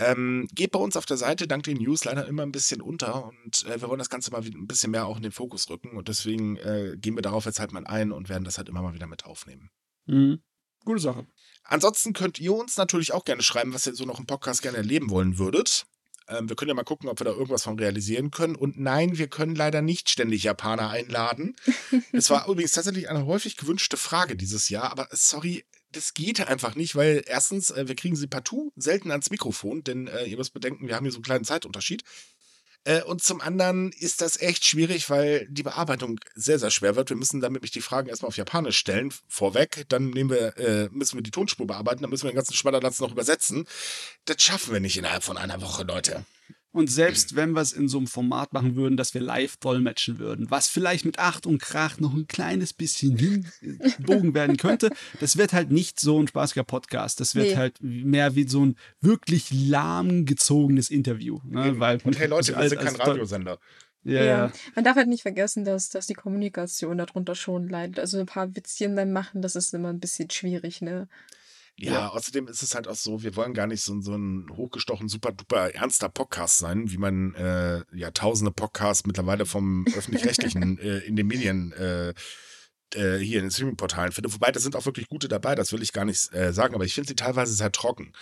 [0.00, 3.26] Ähm, geht bei uns auf der Seite dank den News leider immer ein bisschen unter
[3.26, 5.96] und äh, wir wollen das Ganze mal ein bisschen mehr auch in den Fokus rücken
[5.96, 8.80] und deswegen äh, gehen wir darauf jetzt halt mal ein und werden das halt immer
[8.80, 9.70] mal wieder mit aufnehmen.
[10.06, 10.40] Mhm.
[10.84, 11.26] Gute Sache.
[11.64, 14.78] Ansonsten könnt ihr uns natürlich auch gerne schreiben, was ihr so noch im Podcast gerne
[14.78, 15.86] erleben wollen würdet.
[16.28, 18.54] Ähm, wir können ja mal gucken, ob wir da irgendwas von realisieren können.
[18.54, 21.56] Und nein, wir können leider nicht ständig Japaner einladen.
[22.12, 26.74] Es war übrigens tatsächlich eine häufig gewünschte Frage dieses Jahr, aber sorry, das geht einfach
[26.74, 30.52] nicht, weil erstens, äh, wir kriegen sie partout selten ans Mikrofon, denn äh, ihr müsst
[30.52, 32.02] bedenken, wir haben hier so einen kleinen Zeitunterschied.
[32.84, 37.10] Äh, und zum anderen ist das echt schwierig, weil die Bearbeitung sehr, sehr schwer wird.
[37.10, 39.84] Wir müssen dann nämlich die Fragen erstmal auf Japanisch stellen, vorweg.
[39.88, 43.00] Dann nehmen wir, äh, müssen wir die Tonspur bearbeiten, dann müssen wir den ganzen Schwadderlatz
[43.00, 43.66] noch übersetzen.
[44.24, 46.24] Das schaffen wir nicht innerhalb von einer Woche, Leute.
[46.70, 50.18] Und selbst wenn wir es in so einem Format machen würden, dass wir live dolmetschen
[50.18, 54.90] würden, was vielleicht mit Acht und Krach noch ein kleines bisschen hinbogen werden könnte,
[55.20, 57.20] das wird halt nicht so ein spaßiger Podcast.
[57.20, 57.56] Das wird Nee.
[57.56, 61.40] halt mehr wie so ein wirklich lahmgezogenes Interview.
[61.44, 61.78] Ne?
[61.78, 63.58] Weil, Und hey Leute, wir als- sind kein als Dol- Radiosender.
[64.04, 64.52] Ja, ja.
[64.74, 67.98] Man darf halt nicht vergessen, dass, dass die Kommunikation darunter schon leidet.
[67.98, 71.08] Also ein paar Witzchen dann machen, das ist immer ein bisschen schwierig, ne?
[71.80, 72.08] Ja, Ja.
[72.08, 75.30] außerdem ist es halt auch so, wir wollen gar nicht so, so ein hochgestochen, super
[75.32, 81.14] duper ernster Podcast sein, wie man äh, ja tausende Podcasts mittlerweile vom öffentlich-rechtlichen äh, in
[81.16, 82.10] den Medien äh,
[82.94, 84.32] äh, hier in den Streaming-Portalen findet.
[84.34, 86.84] Wobei, da sind auch wirklich gute dabei, das will ich gar nicht äh, sagen, aber
[86.84, 88.12] ich finde sie teilweise sehr trocken.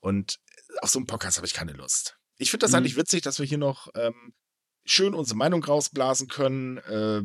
[0.00, 0.38] Und
[0.80, 2.16] auf so einen Podcast habe ich keine Lust.
[2.38, 2.78] Ich finde das Mhm.
[2.78, 4.32] eigentlich witzig, dass wir hier noch ähm,
[4.84, 7.22] schön unsere Meinung rausblasen können, äh,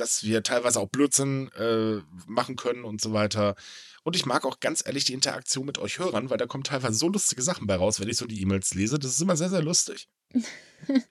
[0.00, 3.54] dass wir teilweise auch Blödsinn äh, machen können und so weiter.
[4.02, 6.94] Und ich mag auch ganz ehrlich die Interaktion mit euch Hörern, weil da kommen teilweise
[6.94, 8.98] so lustige Sachen bei raus, wenn ich so die E-Mails lese.
[8.98, 10.08] Das ist immer sehr, sehr lustig.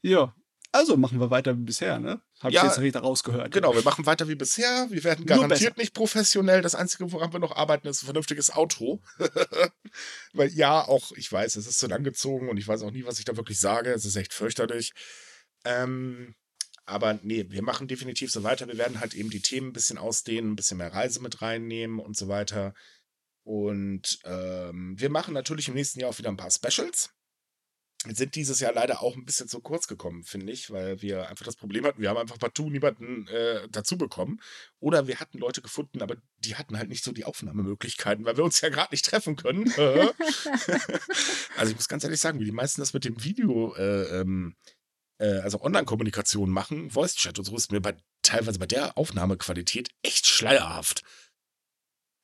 [0.01, 0.33] Ja.
[0.71, 2.21] Also machen wir weiter wie bisher, ne?
[2.41, 3.51] Hab Ja, ich jetzt richtig rausgehört.
[3.51, 4.87] Genau, wir machen weiter wie bisher.
[4.89, 6.61] Wir werden garantiert nicht professionell.
[6.61, 9.01] Das Einzige, woran wir noch arbeiten, ist ein vernünftiges Outro.
[10.33, 13.05] Weil ja, auch, ich weiß, es ist zu lang gezogen und ich weiß auch nie,
[13.05, 13.91] was ich da wirklich sage.
[13.91, 14.91] Es ist echt fürchterlich.
[15.65, 16.35] Ähm,
[16.89, 18.67] aber nee, wir machen definitiv so weiter.
[18.67, 21.99] Wir werden halt eben die Themen ein bisschen ausdehnen, ein bisschen mehr Reise mit reinnehmen
[21.99, 22.73] und so weiter.
[23.43, 27.09] Und ähm, wir machen natürlich im nächsten Jahr auch wieder ein paar Specials.
[28.05, 31.27] Wir sind dieses Jahr leider auch ein bisschen zu kurz gekommen, finde ich, weil wir
[31.27, 34.39] einfach das Problem hatten, wir haben einfach partout niemanden äh, dazu bekommen.
[34.79, 38.45] Oder wir hatten Leute gefunden, aber die hatten halt nicht so die Aufnahmemöglichkeiten, weil wir
[38.45, 39.65] uns ja gerade nicht treffen können.
[41.57, 44.55] also ich muss ganz ehrlich sagen, wie die meisten das mit dem Video, äh, ähm,
[45.19, 50.25] äh, also Online-Kommunikation machen, Voice-Chat und so, ist mir bei, teilweise bei der Aufnahmequalität echt
[50.25, 51.03] schleierhaft.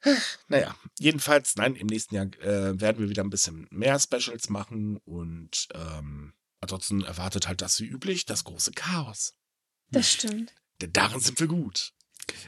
[0.47, 4.97] Naja, jedenfalls, nein, im nächsten Jahr äh, werden wir wieder ein bisschen mehr Specials machen
[4.97, 9.33] und ähm, ansonsten erwartet halt das wie üblich das große Chaos.
[9.89, 10.53] Das stimmt.
[10.81, 11.94] Denn darin sind wir gut.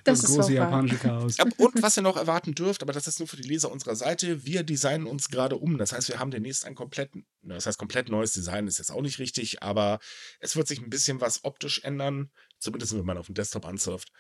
[0.04, 1.38] Das, das große japanische Chaos.
[1.38, 3.96] Ja, und was ihr noch erwarten dürft, aber das ist nur für die Leser unserer
[3.96, 5.78] Seite, wir designen uns gerade um.
[5.78, 7.12] Das heißt, wir haben demnächst ein komplett,
[7.42, 10.00] das heißt komplett neues Design, ist jetzt auch nicht richtig, aber
[10.40, 14.12] es wird sich ein bisschen was optisch ändern, zumindest wenn man auf dem Desktop ansurft.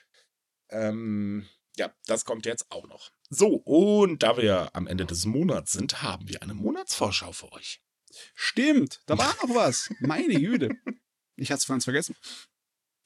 [0.70, 1.48] Ähm,
[1.78, 3.12] ja, das kommt jetzt auch noch.
[3.30, 7.82] So, und da wir am Ende des Monats sind, haben wir eine Monatsvorschau für euch.
[8.34, 9.90] Stimmt, da war noch was.
[10.00, 10.70] Meine Güte.
[11.36, 12.16] Ich hatte es ganz vergessen.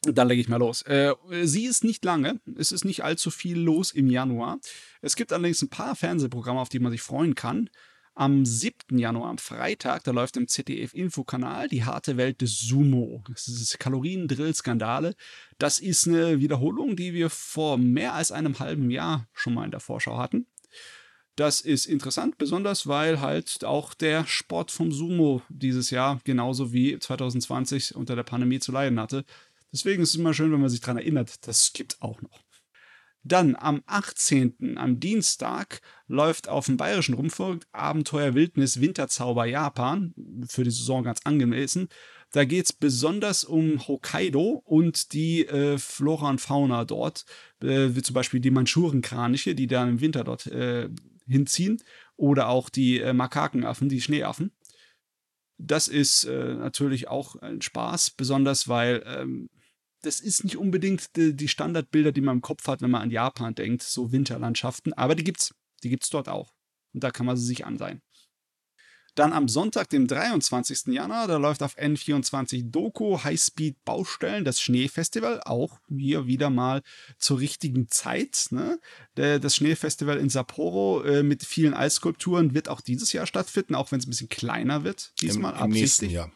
[0.03, 0.81] Dann lege ich mal los.
[0.83, 2.39] Äh, sie ist nicht lange.
[2.57, 4.59] Es ist nicht allzu viel los im Januar.
[5.01, 7.69] Es gibt allerdings ein paar Fernsehprogramme, auf die man sich freuen kann.
[8.13, 8.97] Am 7.
[8.97, 13.23] Januar, am Freitag, da läuft im ZDF-Infokanal die harte Welt des Sumo.
[13.29, 15.15] Das ist Kalorien-Drill-Skandale.
[15.59, 19.71] Das ist eine Wiederholung, die wir vor mehr als einem halben Jahr schon mal in
[19.71, 20.47] der Vorschau hatten.
[21.37, 26.99] Das ist interessant, besonders weil halt auch der Sport vom Sumo dieses Jahr genauso wie
[26.99, 29.23] 2020 unter der Pandemie zu leiden hatte.
[29.71, 32.43] Deswegen ist es immer schön, wenn man sich daran erinnert, das gibt auch noch.
[33.23, 40.13] Dann am 18., am Dienstag, läuft auf dem Bayerischen Rundfunk Abenteuer Wildnis Winterzauber Japan,
[40.47, 41.87] für die Saison ganz angemessen.
[42.31, 47.25] Da geht es besonders um Hokkaido und die äh, Flora und Fauna dort,
[47.61, 50.89] äh, wie zum Beispiel die Mandschurenkraniche, die dann im Winter dort äh,
[51.27, 51.77] hinziehen,
[52.15, 54.51] oder auch die äh, Makakenaffen, die Schneeaffen.
[55.57, 59.49] Das ist äh, natürlich auch ein Spaß, besonders weil ähm,
[60.01, 63.11] das ist nicht unbedingt die, die Standardbilder, die man im Kopf hat, wenn man an
[63.11, 65.53] Japan denkt, so Winterlandschaften, aber die gibt's.
[65.83, 66.53] Die gibt's dort auch.
[66.93, 68.01] Und da kann man sie sich ansehen.
[69.15, 70.87] Dann am Sonntag, dem 23.
[70.87, 76.81] Januar, da läuft auf N24 Doku Highspeed Baustellen, das Schneefestival, auch hier wieder mal
[77.17, 78.47] zur richtigen Zeit.
[78.51, 78.79] Ne?
[79.15, 83.99] Das Schneefestival in Sapporo äh, mit vielen Eisskulpturen wird auch dieses Jahr stattfinden, auch wenn
[83.99, 85.11] es ein bisschen kleiner wird.
[85.19, 86.11] Diesmal Im, im nächsten absichtlich.
[86.13, 86.31] Jahr.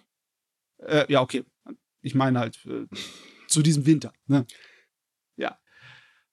[0.79, 1.45] Äh, ja, okay.
[2.01, 2.87] Ich meine halt äh,
[3.55, 4.13] zu diesem Winter.
[4.27, 4.45] Ne?
[5.37, 5.57] Ja.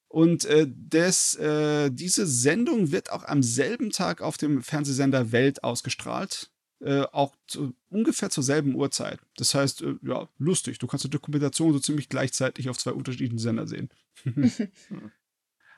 [0.09, 5.63] Und äh, des, äh, diese Sendung wird auch am selben Tag auf dem Fernsehsender Welt
[5.63, 6.51] ausgestrahlt.
[6.81, 9.21] Äh, auch zu, ungefähr zur selben Uhrzeit.
[9.37, 10.81] Das heißt, äh, ja, lustig.
[10.81, 13.89] Du kannst die Dokumentation so ziemlich gleichzeitig auf zwei unterschiedlichen Sender sehen.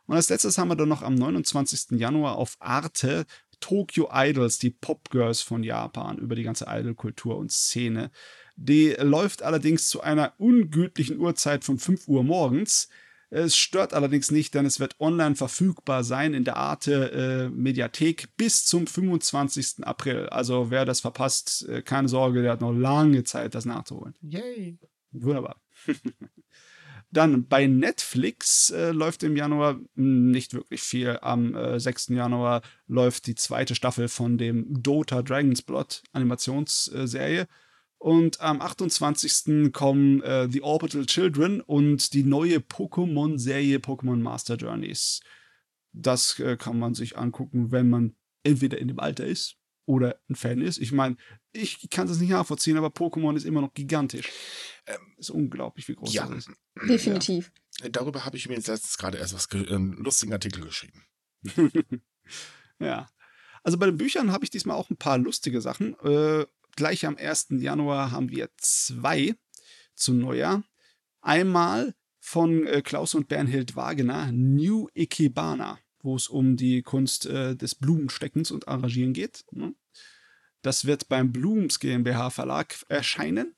[0.06, 1.98] Und als letztes haben wir dann noch am 29.
[1.98, 3.26] Januar auf Arte
[3.60, 8.10] Tokyo Idols, die Popgirls von Japan, über die ganze Idol-Kultur und Szene.
[8.56, 12.88] Die läuft allerdings zu einer ungültigen Uhrzeit von 5 Uhr morgens.
[13.30, 18.36] Es stört allerdings nicht, denn es wird online verfügbar sein in der Arte äh, Mediathek
[18.36, 19.84] bis zum 25.
[19.84, 20.28] April.
[20.28, 24.14] Also wer das verpasst, äh, keine Sorge, der hat noch lange Zeit, das nachzuholen.
[24.20, 24.78] Yay.
[25.10, 25.60] Wunderbar.
[27.10, 31.18] Dann bei Netflix äh, läuft im Januar nicht wirklich viel.
[31.22, 32.08] Am äh, 6.
[32.08, 37.46] Januar läuft die zweite Staffel von dem Dota Dragon's Blood Animationsserie.
[38.04, 39.72] Und am 28.
[39.72, 45.20] kommen äh, The Orbital Children und die neue Pokémon-Serie Pokémon Master Journeys.
[45.92, 50.34] Das äh, kann man sich angucken, wenn man entweder in dem Alter ist oder ein
[50.34, 50.76] Fan ist.
[50.76, 51.16] Ich meine,
[51.52, 54.30] ich kann das nicht nachvollziehen, aber Pokémon ist immer noch gigantisch.
[54.86, 56.26] Ähm, ist unglaublich, wie groß ja.
[56.26, 56.50] das ist.
[56.86, 57.52] Definitiv.
[57.90, 61.04] Darüber habe ich mir jetzt letztens gerade erst was ge- einen lustigen Artikel geschrieben.
[62.78, 63.08] ja.
[63.62, 65.98] Also bei den Büchern habe ich diesmal auch ein paar lustige Sachen.
[66.00, 66.44] Äh,
[66.76, 67.48] gleich am 1.
[67.50, 69.34] Januar haben wir zwei
[69.94, 70.64] zum Neujahr.
[71.20, 77.56] Einmal von äh, Klaus und Bernhild Wagener, New Ikebana, wo es um die Kunst äh,
[77.56, 79.44] des Blumensteckens und Arrangieren geht.
[79.50, 79.74] Ne?
[80.62, 83.54] Das wird beim Blooms GmbH Verlag erscheinen.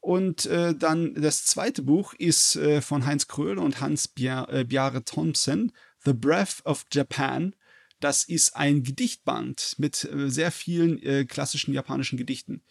[0.00, 4.64] Und äh, dann das zweite Buch ist äh, von Heinz Kröhl und Hans Bia äh,
[4.64, 5.72] Bjarre Thompson,
[6.02, 7.54] The Breath of Japan.
[8.00, 12.62] Das ist ein Gedichtband mit äh, sehr vielen äh, klassischen japanischen Gedichten.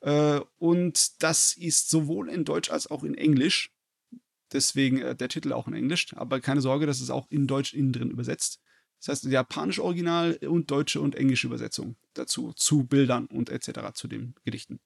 [0.00, 3.72] Äh, und das ist sowohl in Deutsch als auch in Englisch.
[4.52, 6.06] Deswegen der Titel auch in Englisch.
[6.16, 8.62] Aber keine Sorge, das ist auch in Deutsch innen drin übersetzt.
[8.98, 13.92] Das heißt, japanische Original und deutsche und englische Übersetzung dazu, zu Bildern und etc.
[13.92, 14.80] zu den Gedichten.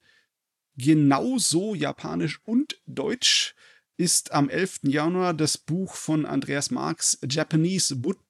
[0.75, 3.55] Genauso japanisch und deutsch
[3.95, 4.81] ist am 11.
[4.83, 8.23] Januar das Buch von Andreas Marx Japanese Woodblock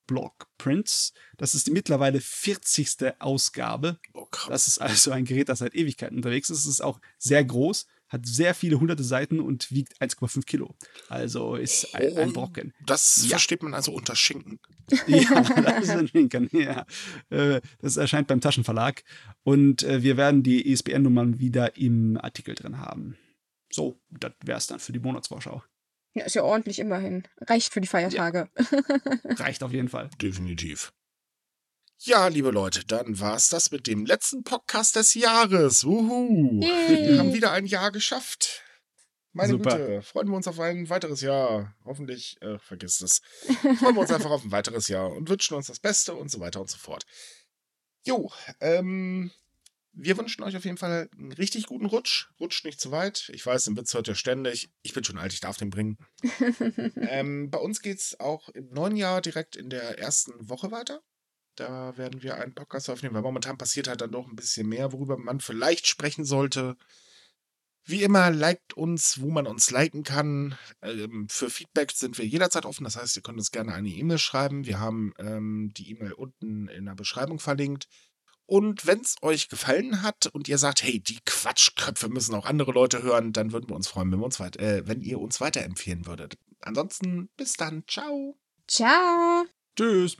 [0.57, 1.13] Prints.
[1.37, 3.13] Das ist die mittlerweile 40.
[3.19, 3.99] Ausgabe.
[4.13, 4.27] Oh.
[4.47, 6.59] Das ist also ein Gerät, das seit Ewigkeiten unterwegs ist.
[6.59, 10.75] Es ist auch sehr groß, hat sehr viele hunderte Seiten und wiegt 1,5 Kilo.
[11.09, 12.73] Also ist ein, ein Brocken.
[12.85, 13.29] Das Ja.
[13.31, 14.59] versteht man also unter Schinken.
[15.07, 16.85] Ja, das ist ein Schinken, ja.
[17.29, 19.03] Äh, Das erscheint beim Taschenverlag
[19.43, 23.17] und äh, wir werden die ISBN-Nummern wieder im Artikel drin haben.
[23.71, 25.63] So, das wäre es dann für die Monatsvorschau.
[26.13, 27.27] Ja, ist ja ordentlich immerhin.
[27.41, 28.49] Reicht für die Feiertage.
[29.25, 30.09] Reicht auf jeden Fall.
[30.21, 30.93] Definitiv.
[31.97, 35.85] Ja, liebe Leute, dann war's das mit dem letzten Podcast des Jahres.
[35.85, 36.61] Wuhu.
[36.61, 37.09] Yay.
[37.09, 38.61] Wir haben wieder ein Jahr geschafft.
[39.31, 39.77] Meine Super.
[39.77, 41.75] Güte, freuen wir uns auf ein weiteres Jahr.
[41.85, 43.21] Hoffentlich, äh, vergiss es.
[43.79, 46.39] Freuen wir uns einfach auf ein weiteres Jahr und wünschen uns das Beste und so
[46.39, 47.05] weiter und so fort.
[48.05, 49.31] Jo, ähm,
[49.93, 52.27] wir wünschen euch auf jeden Fall einen richtig guten Rutsch.
[52.39, 53.29] Rutscht nicht zu weit.
[53.33, 54.69] Ich weiß, den Witz hört ihr ständig.
[54.81, 55.97] Ich bin schon alt, ich darf den bringen.
[56.97, 61.01] ähm, bei uns geht's auch im neuen Jahr direkt in der ersten Woche weiter.
[61.55, 64.91] Da werden wir einen Podcast aufnehmen, weil momentan passiert halt dann doch ein bisschen mehr,
[64.91, 66.75] worüber man vielleicht sprechen sollte.
[67.85, 70.57] Wie immer, liked uns, wo man uns liken kann.
[70.81, 72.85] Ähm, für Feedback sind wir jederzeit offen.
[72.85, 74.65] Das heißt, ihr könnt uns gerne eine E-Mail schreiben.
[74.65, 77.87] Wir haben ähm, die E-Mail unten in der Beschreibung verlinkt.
[78.45, 82.71] Und wenn es euch gefallen hat und ihr sagt, hey, die Quatschköpfe müssen auch andere
[82.71, 85.39] Leute hören, dann würden wir uns freuen, wenn, wir uns weit, äh, wenn ihr uns
[85.39, 86.37] weiterempfehlen würdet.
[86.61, 87.83] Ansonsten bis dann.
[87.87, 88.37] Ciao.
[88.67, 89.45] Ciao.
[89.75, 90.17] Tschüss.